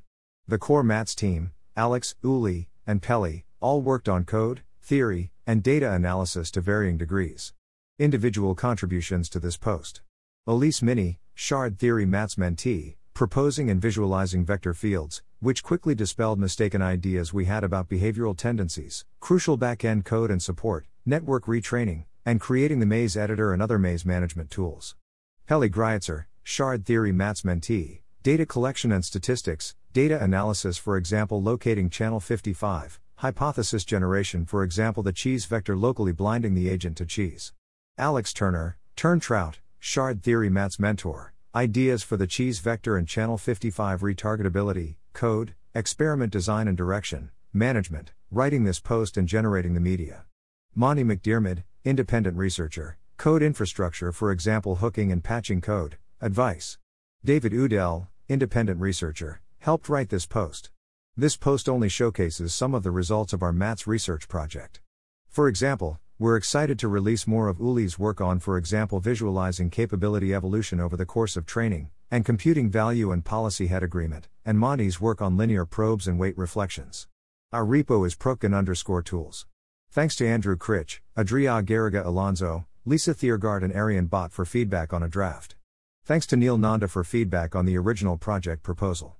The 0.48 0.58
core 0.58 0.82
MATS 0.82 1.14
team, 1.14 1.52
Alex, 1.76 2.14
Uli, 2.22 2.70
and 2.86 3.02
Peli, 3.02 3.44
all 3.60 3.82
worked 3.82 4.08
on 4.08 4.24
code, 4.24 4.62
theory, 4.80 5.32
and 5.46 5.62
data 5.62 5.92
analysis 5.92 6.50
to 6.52 6.62
varying 6.62 6.96
degrees. 6.96 7.52
Individual 7.98 8.54
contributions 8.54 9.28
to 9.28 9.38
this 9.38 9.58
post. 9.58 10.00
Ulisse 10.48 10.82
Mini, 10.82 11.18
Shard 11.34 11.78
Theory 11.78 12.06
MATS 12.06 12.36
mentee, 12.36 12.96
proposing 13.14 13.70
and 13.70 13.80
visualizing 13.80 14.44
vector 14.44 14.74
fields, 14.74 15.22
which 15.38 15.62
quickly 15.62 15.94
dispelled 15.94 16.36
mistaken 16.36 16.82
ideas 16.82 17.32
we 17.32 17.44
had 17.44 17.62
about 17.62 17.88
behavioral 17.88 18.36
tendencies, 18.36 19.04
crucial 19.20 19.56
back-end 19.56 20.04
code 20.04 20.32
and 20.32 20.42
support, 20.42 20.84
network 21.06 21.44
retraining, 21.44 22.06
and 22.26 22.40
creating 22.40 22.80
the 22.80 22.86
maze 22.86 23.16
editor 23.16 23.52
and 23.52 23.62
other 23.62 23.78
maze 23.78 24.04
management 24.04 24.50
tools. 24.50 24.96
Peli 25.46 25.70
Grietzer, 25.70 26.24
Shard 26.42 26.84
Theory 26.84 27.12
MATS 27.12 27.42
mentee, 27.42 28.00
data 28.24 28.44
collection 28.44 28.90
and 28.90 29.04
statistics, 29.04 29.76
data 29.92 30.20
analysis 30.20 30.76
for 30.76 30.96
example 30.96 31.40
locating 31.40 31.88
channel 31.88 32.18
55, 32.18 32.98
hypothesis 33.16 33.84
generation 33.84 34.44
for 34.44 34.64
example 34.64 35.04
the 35.04 35.12
cheese 35.12 35.44
vector 35.44 35.76
locally 35.76 36.12
blinding 36.12 36.54
the 36.54 36.68
agent 36.68 36.96
to 36.96 37.06
cheese. 37.06 37.52
Alex 37.96 38.32
Turner, 38.32 38.76
TurnTrout, 38.96 39.56
Shard 39.78 40.22
Theory 40.24 40.50
MATS 40.50 40.80
mentor, 40.80 41.33
Ideas 41.56 42.02
for 42.02 42.16
the 42.16 42.26
cheese 42.26 42.58
vector 42.58 42.96
and 42.96 43.06
channel 43.06 43.38
55 43.38 44.00
retargetability, 44.00 44.96
code, 45.12 45.54
experiment 45.72 46.32
design 46.32 46.66
and 46.66 46.76
direction, 46.76 47.30
management, 47.52 48.10
writing 48.28 48.64
this 48.64 48.80
post 48.80 49.16
and 49.16 49.28
generating 49.28 49.74
the 49.74 49.80
media. 49.80 50.24
Monte 50.74 51.04
MacDiarmid, 51.04 51.62
independent 51.84 52.36
researcher, 52.36 52.98
code 53.18 53.40
infrastructure 53.40 54.10
for 54.10 54.32
example 54.32 54.76
hooking 54.76 55.12
and 55.12 55.22
patching 55.22 55.60
code, 55.60 55.96
advice. 56.20 56.76
David 57.24 57.52
Udell, 57.52 58.08
independent 58.28 58.80
researcher, 58.80 59.40
helped 59.60 59.88
write 59.88 60.08
this 60.08 60.26
post. 60.26 60.70
This 61.16 61.36
post 61.36 61.68
only 61.68 61.88
showcases 61.88 62.52
some 62.52 62.74
of 62.74 62.82
the 62.82 62.90
results 62.90 63.32
of 63.32 63.44
our 63.44 63.52
MATS 63.52 63.86
research 63.86 64.26
project. 64.26 64.80
For 65.28 65.46
example, 65.46 66.00
we're 66.24 66.38
excited 66.38 66.78
to 66.78 66.88
release 66.88 67.26
more 67.26 67.48
of 67.48 67.58
Uli's 67.58 67.98
work 67.98 68.18
on, 68.18 68.38
for 68.38 68.56
example, 68.56 68.98
visualizing 68.98 69.68
capability 69.68 70.32
evolution 70.32 70.80
over 70.80 70.96
the 70.96 71.04
course 71.04 71.36
of 71.36 71.44
training, 71.44 71.90
and 72.10 72.24
computing 72.24 72.70
value 72.70 73.12
and 73.12 73.26
policy 73.26 73.66
head 73.66 73.82
agreement, 73.82 74.26
and 74.42 74.58
Monte's 74.58 74.98
work 74.98 75.20
on 75.20 75.36
linear 75.36 75.66
probes 75.66 76.08
and 76.08 76.18
weight 76.18 76.38
reflections. 76.38 77.08
Our 77.52 77.66
repo 77.66 78.06
is 78.06 78.16
Procgen 78.16 78.56
underscore 78.56 79.02
tools. 79.02 79.46
Thanks 79.90 80.16
to 80.16 80.26
Andrew 80.26 80.56
Critch, 80.56 81.02
Adria 81.14 81.62
Garriga 81.62 82.02
Alonso, 82.02 82.64
Lisa 82.86 83.12
Thiergart, 83.12 83.62
and 83.62 83.74
Aryan 83.74 84.08
Bhatt 84.08 84.32
for 84.32 84.46
feedback 84.46 84.94
on 84.94 85.02
a 85.02 85.08
draft. 85.10 85.56
Thanks 86.06 86.24
to 86.28 86.38
Neel 86.38 86.56
Nanda 86.56 86.88
for 86.88 87.04
feedback 87.04 87.54
on 87.54 87.66
the 87.66 87.76
original 87.76 88.16
project 88.16 88.62
proposal. 88.62 89.16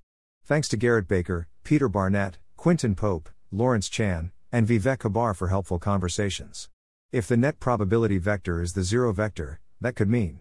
Thanks 0.46 0.68
to 0.68 0.78
Garrett 0.78 1.06
Baker, 1.06 1.48
Peter 1.64 1.90
Barnett, 1.90 2.38
Quintin 2.56 2.94
Pope, 2.94 3.28
Lawrence 3.52 3.90
Chan, 3.90 4.32
and 4.50 4.66
Vivek 4.66 5.00
Hebbar 5.00 5.36
for 5.36 5.48
helpful 5.48 5.78
conversations. 5.78 6.70
If 7.14 7.28
the 7.28 7.36
net 7.36 7.60
probability 7.60 8.18
vector 8.18 8.60
is 8.60 8.72
the 8.72 8.82
zero 8.82 9.12
vector, 9.12 9.60
that 9.80 9.94
could 9.94 10.10
mean 10.10 10.40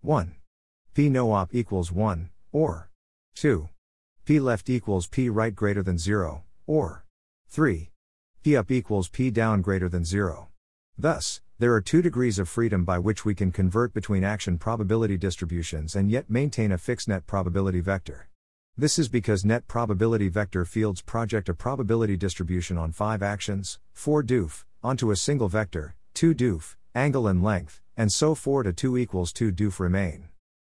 1. 0.00 0.34
P 0.94 1.10
no 1.10 1.32
op 1.32 1.54
equals 1.54 1.92
1, 1.92 2.30
or 2.50 2.88
2. 3.34 3.68
P 4.24 4.40
left 4.40 4.70
equals 4.70 5.06
P 5.06 5.28
right 5.28 5.54
greater 5.54 5.82
than 5.82 5.98
0, 5.98 6.42
or 6.66 7.04
3. 7.50 7.90
P 8.42 8.56
up 8.56 8.70
equals 8.70 9.10
P 9.10 9.30
down 9.30 9.60
greater 9.60 9.86
than 9.86 10.02
0. 10.02 10.48
Thus, 10.96 11.42
there 11.58 11.74
are 11.74 11.82
two 11.82 12.00
degrees 12.00 12.38
of 12.38 12.48
freedom 12.48 12.86
by 12.86 12.98
which 12.98 13.26
we 13.26 13.34
can 13.34 13.52
convert 13.52 13.92
between 13.92 14.24
action 14.24 14.56
probability 14.56 15.18
distributions 15.18 15.94
and 15.94 16.10
yet 16.10 16.30
maintain 16.30 16.72
a 16.72 16.78
fixed 16.78 17.06
net 17.06 17.26
probability 17.26 17.80
vector. 17.80 18.30
This 18.78 18.98
is 18.98 19.10
because 19.10 19.44
net 19.44 19.68
probability 19.68 20.30
vector 20.30 20.64
fields 20.64 21.02
project 21.02 21.50
a 21.50 21.54
probability 21.54 22.16
distribution 22.16 22.78
on 22.78 22.92
5 22.92 23.22
actions, 23.22 23.78
4 23.92 24.22
doof, 24.22 24.64
onto 24.82 25.10
a 25.10 25.16
single 25.16 25.48
vector, 25.48 25.94
2 26.14 26.32
doof, 26.32 26.76
angle 26.94 27.26
and 27.26 27.42
length, 27.42 27.80
and 27.96 28.12
so 28.12 28.36
4 28.36 28.62
to 28.62 28.72
2 28.72 28.96
equals 28.96 29.32
2 29.32 29.50
doof 29.50 29.80
remain. 29.80 30.28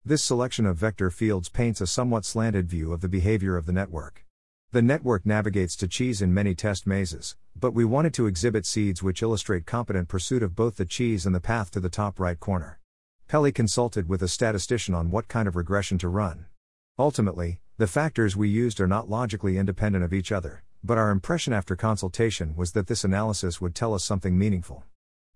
This 0.04 0.22
selection 0.22 0.66
of 0.66 0.76
vector 0.76 1.10
fields 1.10 1.48
paints 1.48 1.80
a 1.80 1.86
somewhat 1.86 2.26
slanted 2.26 2.68
view 2.68 2.92
of 2.92 3.00
the 3.00 3.08
behavior 3.08 3.56
of 3.56 3.64
the 3.64 3.72
network. 3.72 4.26
The 4.72 4.82
network 4.82 5.24
navigates 5.24 5.76
to 5.76 5.88
cheese 5.88 6.20
in 6.20 6.34
many 6.34 6.54
test 6.54 6.86
mazes, 6.86 7.36
but 7.58 7.72
we 7.72 7.86
wanted 7.86 8.12
to 8.14 8.26
exhibit 8.26 8.66
seeds 8.66 9.02
which 9.02 9.22
illustrate 9.22 9.64
competent 9.64 10.08
pursuit 10.08 10.42
of 10.42 10.54
both 10.54 10.76
the 10.76 10.84
cheese 10.84 11.24
and 11.24 11.34
the 11.34 11.40
path 11.40 11.70
to 11.70 11.80
the 11.80 11.88
top 11.88 12.20
right 12.20 12.38
corner. 12.38 12.78
Peli 13.26 13.50
consulted 13.50 14.10
with 14.10 14.22
a 14.22 14.28
statistician 14.28 14.94
on 14.94 15.10
what 15.10 15.26
kind 15.26 15.48
of 15.48 15.56
regression 15.56 15.96
to 15.98 16.08
run. 16.10 16.44
Ultimately, 16.98 17.60
the 17.78 17.86
factors 17.86 18.36
we 18.36 18.50
used 18.50 18.78
are 18.78 18.86
not 18.86 19.08
logically 19.08 19.56
independent 19.56 20.04
of 20.04 20.12
each 20.12 20.32
other, 20.32 20.64
but 20.84 20.98
our 20.98 21.10
impression 21.10 21.54
after 21.54 21.76
consultation 21.76 22.54
was 22.56 22.72
that 22.72 22.88
this 22.88 23.04
analysis 23.04 23.58
would 23.58 23.74
tell 23.74 23.94
us 23.94 24.04
something 24.04 24.36
meaningful. 24.36 24.84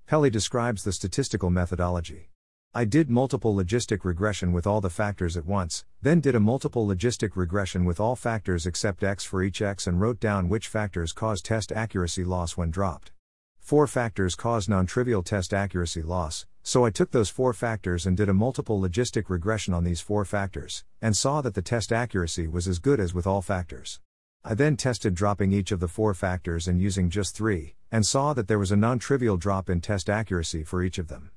Peli 0.06 0.28
describes 0.28 0.84
the 0.84 0.92
statistical 0.92 1.48
methodology. 1.48 2.28
I 2.74 2.84
did 2.84 3.08
multiple 3.08 3.54
logistic 3.54 4.04
regression 4.04 4.52
with 4.52 4.66
all 4.66 4.82
the 4.82 4.90
factors 4.90 5.34
at 5.34 5.46
once, 5.46 5.86
then 6.02 6.20
did 6.20 6.34
a 6.34 6.40
multiple 6.40 6.86
logistic 6.86 7.36
regression 7.36 7.86
with 7.86 7.98
all 7.98 8.14
factors 8.14 8.66
except 8.66 9.02
x 9.02 9.24
for 9.24 9.42
each 9.42 9.62
x 9.62 9.86
and 9.86 10.02
wrote 10.02 10.20
down 10.20 10.50
which 10.50 10.68
factors 10.68 11.14
cause 11.14 11.40
test 11.40 11.72
accuracy 11.72 12.22
loss 12.22 12.54
when 12.54 12.70
dropped. 12.70 13.12
Four 13.60 13.86
factors 13.86 14.34
cause 14.34 14.68
non 14.68 14.84
trivial 14.84 15.22
test 15.22 15.54
accuracy 15.54 16.02
loss, 16.02 16.44
so 16.62 16.84
I 16.84 16.90
took 16.90 17.12
those 17.12 17.30
four 17.30 17.54
factors 17.54 18.04
and 18.04 18.14
did 18.14 18.28
a 18.28 18.34
multiple 18.34 18.78
logistic 18.78 19.30
regression 19.30 19.72
on 19.72 19.84
these 19.84 20.02
four 20.02 20.26
factors, 20.26 20.84
and 21.00 21.16
saw 21.16 21.40
that 21.40 21.54
the 21.54 21.62
test 21.62 21.94
accuracy 21.94 22.46
was 22.46 22.68
as 22.68 22.78
good 22.78 23.00
as 23.00 23.14
with 23.14 23.26
all 23.26 23.40
factors. 23.40 24.00
I 24.46 24.52
then 24.52 24.76
tested 24.76 25.14
dropping 25.14 25.52
each 25.52 25.72
of 25.72 25.80
the 25.80 25.88
four 25.88 26.12
factors 26.12 26.68
and 26.68 26.78
using 26.78 27.08
just 27.08 27.34
three, 27.34 27.76
and 27.90 28.04
saw 28.04 28.34
that 28.34 28.46
there 28.46 28.58
was 28.58 28.70
a 28.70 28.76
non 28.76 28.98
trivial 28.98 29.38
drop 29.38 29.70
in 29.70 29.80
test 29.80 30.10
accuracy 30.10 30.62
for 30.62 30.82
each 30.82 30.98
of 30.98 31.08
them. 31.08 31.30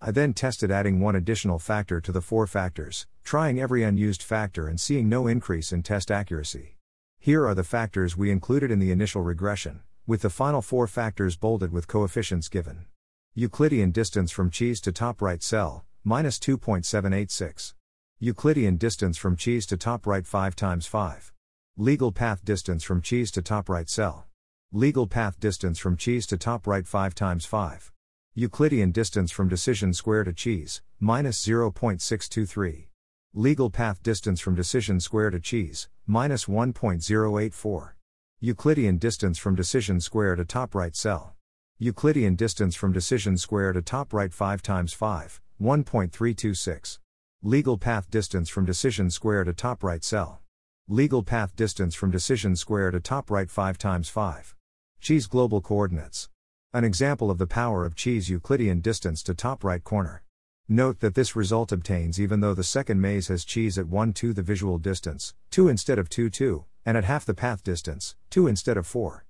I 0.00 0.10
then 0.10 0.32
tested 0.32 0.70
adding 0.70 0.98
one 0.98 1.14
additional 1.14 1.58
factor 1.58 2.00
to 2.00 2.10
the 2.10 2.22
four 2.22 2.46
factors, 2.46 3.06
trying 3.22 3.60
every 3.60 3.82
unused 3.82 4.22
factor 4.22 4.66
and 4.66 4.80
seeing 4.80 5.10
no 5.10 5.26
increase 5.26 5.72
in 5.72 5.82
test 5.82 6.10
accuracy. 6.10 6.78
Here 7.18 7.46
are 7.46 7.54
the 7.54 7.64
factors 7.64 8.16
we 8.16 8.30
included 8.30 8.70
in 8.70 8.78
the 8.78 8.90
initial 8.90 9.20
regression, 9.20 9.82
with 10.06 10.22
the 10.22 10.30
final 10.30 10.62
four 10.62 10.86
factors 10.86 11.36
bolded 11.36 11.70
with 11.70 11.86
coefficients 11.86 12.48
given. 12.48 12.86
Euclidean 13.34 13.90
distance 13.90 14.30
from 14.30 14.48
cheese 14.48 14.80
to 14.80 14.90
top 14.90 15.20
right 15.20 15.42
cell, 15.42 15.84
minus 16.02 16.38
2.786. 16.38 17.74
Euclidean 18.20 18.78
distance 18.78 19.18
from 19.18 19.36
cheese 19.36 19.66
to 19.66 19.76
top 19.76 20.06
right 20.06 20.26
5 20.26 20.56
times 20.56 20.86
5. 20.86 21.33
Legal 21.76 22.12
path 22.12 22.44
distance 22.44 22.84
from 22.84 23.02
cheese 23.02 23.32
to 23.32 23.42
top 23.42 23.68
right 23.68 23.88
cell. 23.88 24.26
Legal 24.70 25.08
path 25.08 25.40
distance 25.40 25.76
from 25.76 25.96
cheese 25.96 26.24
to 26.24 26.36
top 26.36 26.68
right 26.68 26.86
5 26.86 27.16
times 27.16 27.46
5. 27.46 27.90
Euclidean 28.32 28.92
distance 28.92 29.32
from 29.32 29.48
decision 29.48 29.92
square 29.92 30.22
to 30.22 30.32
cheese, 30.32 30.82
minus 31.00 31.44
0.623. 31.44 32.86
Legal 33.34 33.70
path 33.70 34.00
distance 34.04 34.38
from 34.38 34.54
decision 34.54 35.00
square 35.00 35.30
to 35.30 35.40
cheese, 35.40 35.88
minus 36.06 36.44
1.084. 36.44 37.90
Euclidean 38.38 38.96
distance 38.96 39.36
from 39.36 39.56
decision 39.56 40.00
square 40.00 40.36
to 40.36 40.44
top 40.44 40.76
right 40.76 40.94
cell. 40.94 41.34
Euclidean 41.80 42.36
distance 42.36 42.76
from 42.76 42.92
decision 42.92 43.36
square 43.36 43.72
to 43.72 43.82
top 43.82 44.12
right 44.12 44.32
5 44.32 44.62
times 44.62 44.92
5, 44.92 45.40
1.326. 45.60 47.00
Legal 47.42 47.78
path 47.78 48.08
distance 48.12 48.48
from 48.48 48.64
decision 48.64 49.10
square 49.10 49.42
to 49.42 49.52
top 49.52 49.82
right 49.82 50.04
cell. 50.04 50.40
Legal 50.90 51.22
path 51.22 51.56
distance 51.56 51.94
from 51.94 52.10
decision 52.10 52.54
square 52.54 52.90
to 52.90 53.00
top 53.00 53.30
right 53.30 53.48
5 53.48 53.78
times 53.78 54.10
5. 54.10 54.54
Cheese 55.00 55.26
global 55.26 55.62
coordinates. 55.62 56.28
An 56.74 56.84
example 56.84 57.30
of 57.30 57.38
the 57.38 57.46
power 57.46 57.86
of 57.86 57.94
cheese 57.94 58.28
Euclidean 58.28 58.82
distance 58.82 59.22
to 59.22 59.32
top 59.32 59.64
right 59.64 59.82
corner. 59.82 60.22
Note 60.68 61.00
that 61.00 61.14
this 61.14 61.34
result 61.34 61.72
obtains 61.72 62.20
even 62.20 62.40
though 62.40 62.52
the 62.52 62.62
second 62.62 63.00
maze 63.00 63.28
has 63.28 63.46
cheese 63.46 63.78
at 63.78 63.88
1 63.88 64.12
2 64.12 64.34
the 64.34 64.42
visual 64.42 64.76
distance, 64.76 65.32
2 65.52 65.68
instead 65.68 65.98
of 65.98 66.10
2 66.10 66.28
2, 66.28 66.66
and 66.84 66.98
at 66.98 67.04
half 67.04 67.24
the 67.24 67.32
path 67.32 67.64
distance, 67.64 68.14
2 68.28 68.46
instead 68.46 68.76
of 68.76 68.86
4. 68.86 69.24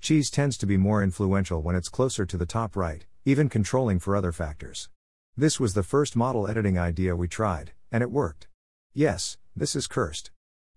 Cheese 0.00 0.30
tends 0.30 0.56
to 0.58 0.66
be 0.66 0.76
more 0.76 1.02
influential 1.02 1.60
when 1.60 1.74
it's 1.74 1.88
closer 1.88 2.24
to 2.24 2.36
the 2.36 2.46
top 2.46 2.76
right, 2.76 3.04
even 3.24 3.48
controlling 3.48 3.98
for 3.98 4.14
other 4.14 4.30
factors. 4.30 4.88
This 5.36 5.58
was 5.58 5.74
the 5.74 5.82
first 5.82 6.14
model 6.14 6.46
editing 6.46 6.78
idea 6.78 7.16
we 7.16 7.26
tried, 7.26 7.72
and 7.90 8.00
it 8.00 8.12
worked. 8.12 8.46
Yes, 8.94 9.38
this 9.56 9.74
is 9.74 9.88
cursed. 9.88 10.30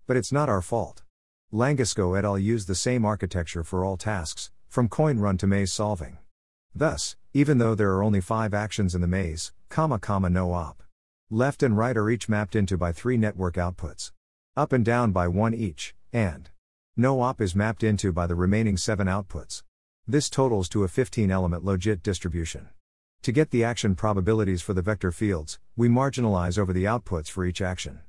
But 0.06 0.18
it's 0.18 0.32
not 0.32 0.50
our 0.50 0.60
fault. 0.60 1.02
Langosco 1.50 2.18
et 2.18 2.24
al. 2.24 2.38
used 2.38 2.68
the 2.68 2.74
same 2.74 3.06
architecture 3.06 3.64
for 3.64 3.84
all 3.84 3.96
tasks, 3.96 4.50
from 4.68 4.88
CoinRun 4.88 5.38
to 5.38 5.46
maze 5.46 5.72
solving. 5.72 6.18
Thus, 6.74 7.16
even 7.32 7.58
though 7.58 7.74
there 7.74 7.92
are 7.92 8.02
only 8.02 8.20
five 8.20 8.52
actions 8.52 8.94
in 8.94 9.00
the 9.00 9.06
maze, 9.06 9.52
comma 9.70 9.98
comma 9.98 10.28
no 10.28 10.52
op. 10.52 10.82
Left 11.30 11.62
and 11.62 11.78
right 11.78 11.96
are 11.96 12.10
each 12.10 12.28
mapped 12.28 12.54
into 12.54 12.76
by 12.76 12.92
three 12.92 13.16
network 13.16 13.54
outputs. 13.54 14.12
Up 14.56 14.72
and 14.72 14.84
down 14.84 15.10
by 15.10 15.26
one 15.26 15.54
each, 15.54 15.94
and 16.12 16.50
no 16.96 17.22
op 17.22 17.40
is 17.40 17.56
mapped 17.56 17.82
into 17.82 18.12
by 18.12 18.26
the 18.26 18.34
remaining 18.34 18.76
seven 18.76 19.06
outputs. 19.06 19.62
This 20.06 20.28
totals 20.28 20.68
to 20.68 20.84
a 20.84 20.88
15 20.88 21.30
element 21.30 21.64
logit 21.64 22.02
distribution. 22.02 22.68
To 23.22 23.32
get 23.32 23.50
the 23.50 23.64
action 23.64 23.94
probabilities 23.94 24.60
for 24.60 24.74
the 24.74 24.82
vector 24.82 25.10
fields, 25.10 25.58
we 25.76 25.88
marginalize 25.88 26.58
over 26.58 26.74
the 26.74 26.84
outputs 26.84 27.30
for 27.30 27.46
each 27.46 27.62
action. 27.62 28.00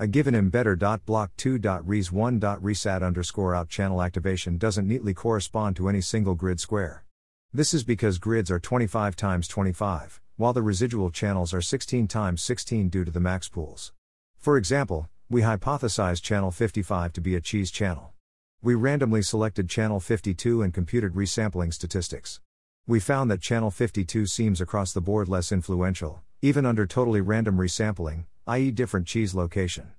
A 0.00 0.06
given 0.06 0.34
embedder.block2.res1.resadd 0.34 3.02
underscore 3.02 3.54
out 3.54 3.68
channel 3.68 4.02
activation 4.02 4.56
doesn't 4.56 4.88
neatly 4.88 5.12
correspond 5.12 5.76
to 5.76 5.90
any 5.90 6.00
single 6.00 6.34
grid 6.34 6.58
square. 6.58 7.04
This 7.52 7.74
is 7.74 7.84
because 7.84 8.16
grids 8.16 8.50
are 8.50 8.58
25 8.58 9.14
times 9.14 9.46
25, 9.46 10.22
while 10.38 10.54
the 10.54 10.62
residual 10.62 11.10
channels 11.10 11.52
are 11.52 11.60
16 11.60 12.08
times 12.08 12.40
16 12.40 12.88
due 12.88 13.04
to 13.04 13.10
the 13.10 13.20
max 13.20 13.50
pools. 13.50 13.92
For 14.38 14.56
example, 14.56 15.10
we 15.28 15.42
hypothesized 15.42 16.22
channel 16.22 16.50
55 16.50 17.12
to 17.12 17.20
be 17.20 17.34
a 17.34 17.42
cheese 17.42 17.70
channel. 17.70 18.14
We 18.62 18.74
randomly 18.74 19.20
selected 19.20 19.68
channel 19.68 20.00
52 20.00 20.62
and 20.62 20.72
computed 20.72 21.12
resampling 21.12 21.74
statistics. 21.74 22.40
We 22.86 23.00
found 23.00 23.30
that 23.30 23.42
channel 23.42 23.70
52 23.70 24.24
seems 24.24 24.62
across 24.62 24.94
the 24.94 25.02
board 25.02 25.28
less 25.28 25.52
influential, 25.52 26.22
even 26.40 26.64
under 26.64 26.86
totally 26.86 27.20
random 27.20 27.58
resampling, 27.58 28.24
i.e., 28.46 28.70
different 28.70 29.06
cheese 29.06 29.34
location. 29.34 29.92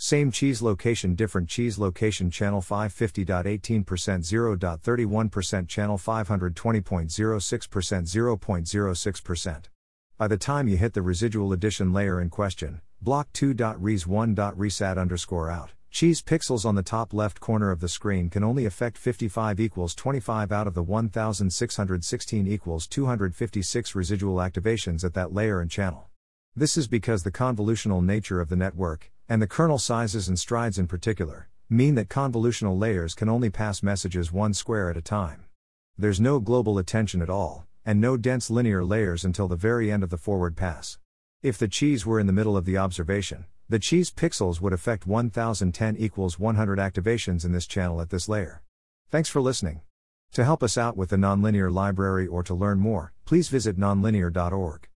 Same 0.00 0.30
cheese 0.30 0.62
location, 0.62 1.16
different 1.16 1.48
cheese 1.48 1.76
location, 1.76 2.30
channel 2.30 2.62
550.18%, 2.62 3.84
0.31%, 3.84 5.68
channel 5.68 5.98
520.06%, 5.98 8.38
0.06%. 8.38 9.64
By 10.16 10.28
the 10.28 10.36
time 10.36 10.68
you 10.68 10.76
hit 10.76 10.94
the 10.94 11.02
residual 11.02 11.52
addition 11.52 11.92
layer 11.92 12.20
in 12.20 12.30
question, 12.30 12.80
block 13.02 13.32
2.res1.resadd 13.32 14.98
underscore 14.98 15.50
out, 15.50 15.72
cheese 15.90 16.22
pixels 16.22 16.64
on 16.64 16.76
the 16.76 16.84
top 16.84 17.12
left 17.12 17.40
corner 17.40 17.72
of 17.72 17.80
the 17.80 17.88
screen 17.88 18.30
can 18.30 18.44
only 18.44 18.66
affect 18.66 18.98
55 18.98 19.58
equals 19.58 19.96
25 19.96 20.52
out 20.52 20.68
of 20.68 20.74
the 20.74 20.82
1616 20.82 22.46
equals 22.46 22.86
256 22.86 23.96
residual 23.96 24.36
activations 24.36 25.02
at 25.02 25.14
that 25.14 25.32
layer 25.32 25.60
and 25.60 25.72
channel. 25.72 26.07
This 26.58 26.76
is 26.76 26.88
because 26.88 27.22
the 27.22 27.30
convolutional 27.30 28.04
nature 28.04 28.40
of 28.40 28.48
the 28.48 28.56
network, 28.56 29.12
and 29.28 29.40
the 29.40 29.46
kernel 29.46 29.78
sizes 29.78 30.26
and 30.26 30.36
strides 30.36 30.76
in 30.76 30.88
particular, 30.88 31.48
mean 31.70 31.94
that 31.94 32.08
convolutional 32.08 32.76
layers 32.76 33.14
can 33.14 33.28
only 33.28 33.48
pass 33.48 33.80
messages 33.80 34.32
one 34.32 34.52
square 34.52 34.90
at 34.90 34.96
a 34.96 35.00
time. 35.00 35.44
There's 35.96 36.20
no 36.20 36.40
global 36.40 36.76
attention 36.76 37.22
at 37.22 37.30
all, 37.30 37.68
and 37.86 38.00
no 38.00 38.16
dense 38.16 38.50
linear 38.50 38.84
layers 38.84 39.24
until 39.24 39.46
the 39.46 39.54
very 39.54 39.92
end 39.92 40.02
of 40.02 40.10
the 40.10 40.16
forward 40.16 40.56
pass. 40.56 40.98
If 41.44 41.58
the 41.58 41.68
cheese 41.68 42.04
were 42.04 42.18
in 42.18 42.26
the 42.26 42.32
middle 42.32 42.56
of 42.56 42.64
the 42.64 42.76
observation, 42.76 43.44
the 43.68 43.78
cheese 43.78 44.10
pixels 44.10 44.60
would 44.60 44.72
affect 44.72 45.06
1010 45.06 45.96
equals 45.96 46.40
100 46.40 46.80
activations 46.80 47.44
in 47.44 47.52
this 47.52 47.68
channel 47.68 48.00
at 48.00 48.10
this 48.10 48.28
layer. 48.28 48.64
Thanks 49.10 49.28
for 49.28 49.40
listening. 49.40 49.82
To 50.32 50.44
help 50.44 50.64
us 50.64 50.76
out 50.76 50.96
with 50.96 51.10
the 51.10 51.16
nonlinear 51.16 51.72
library 51.72 52.26
or 52.26 52.42
to 52.42 52.52
learn 52.52 52.80
more, 52.80 53.12
please 53.24 53.48
visit 53.48 53.78
nonlinear.org. 53.78 54.87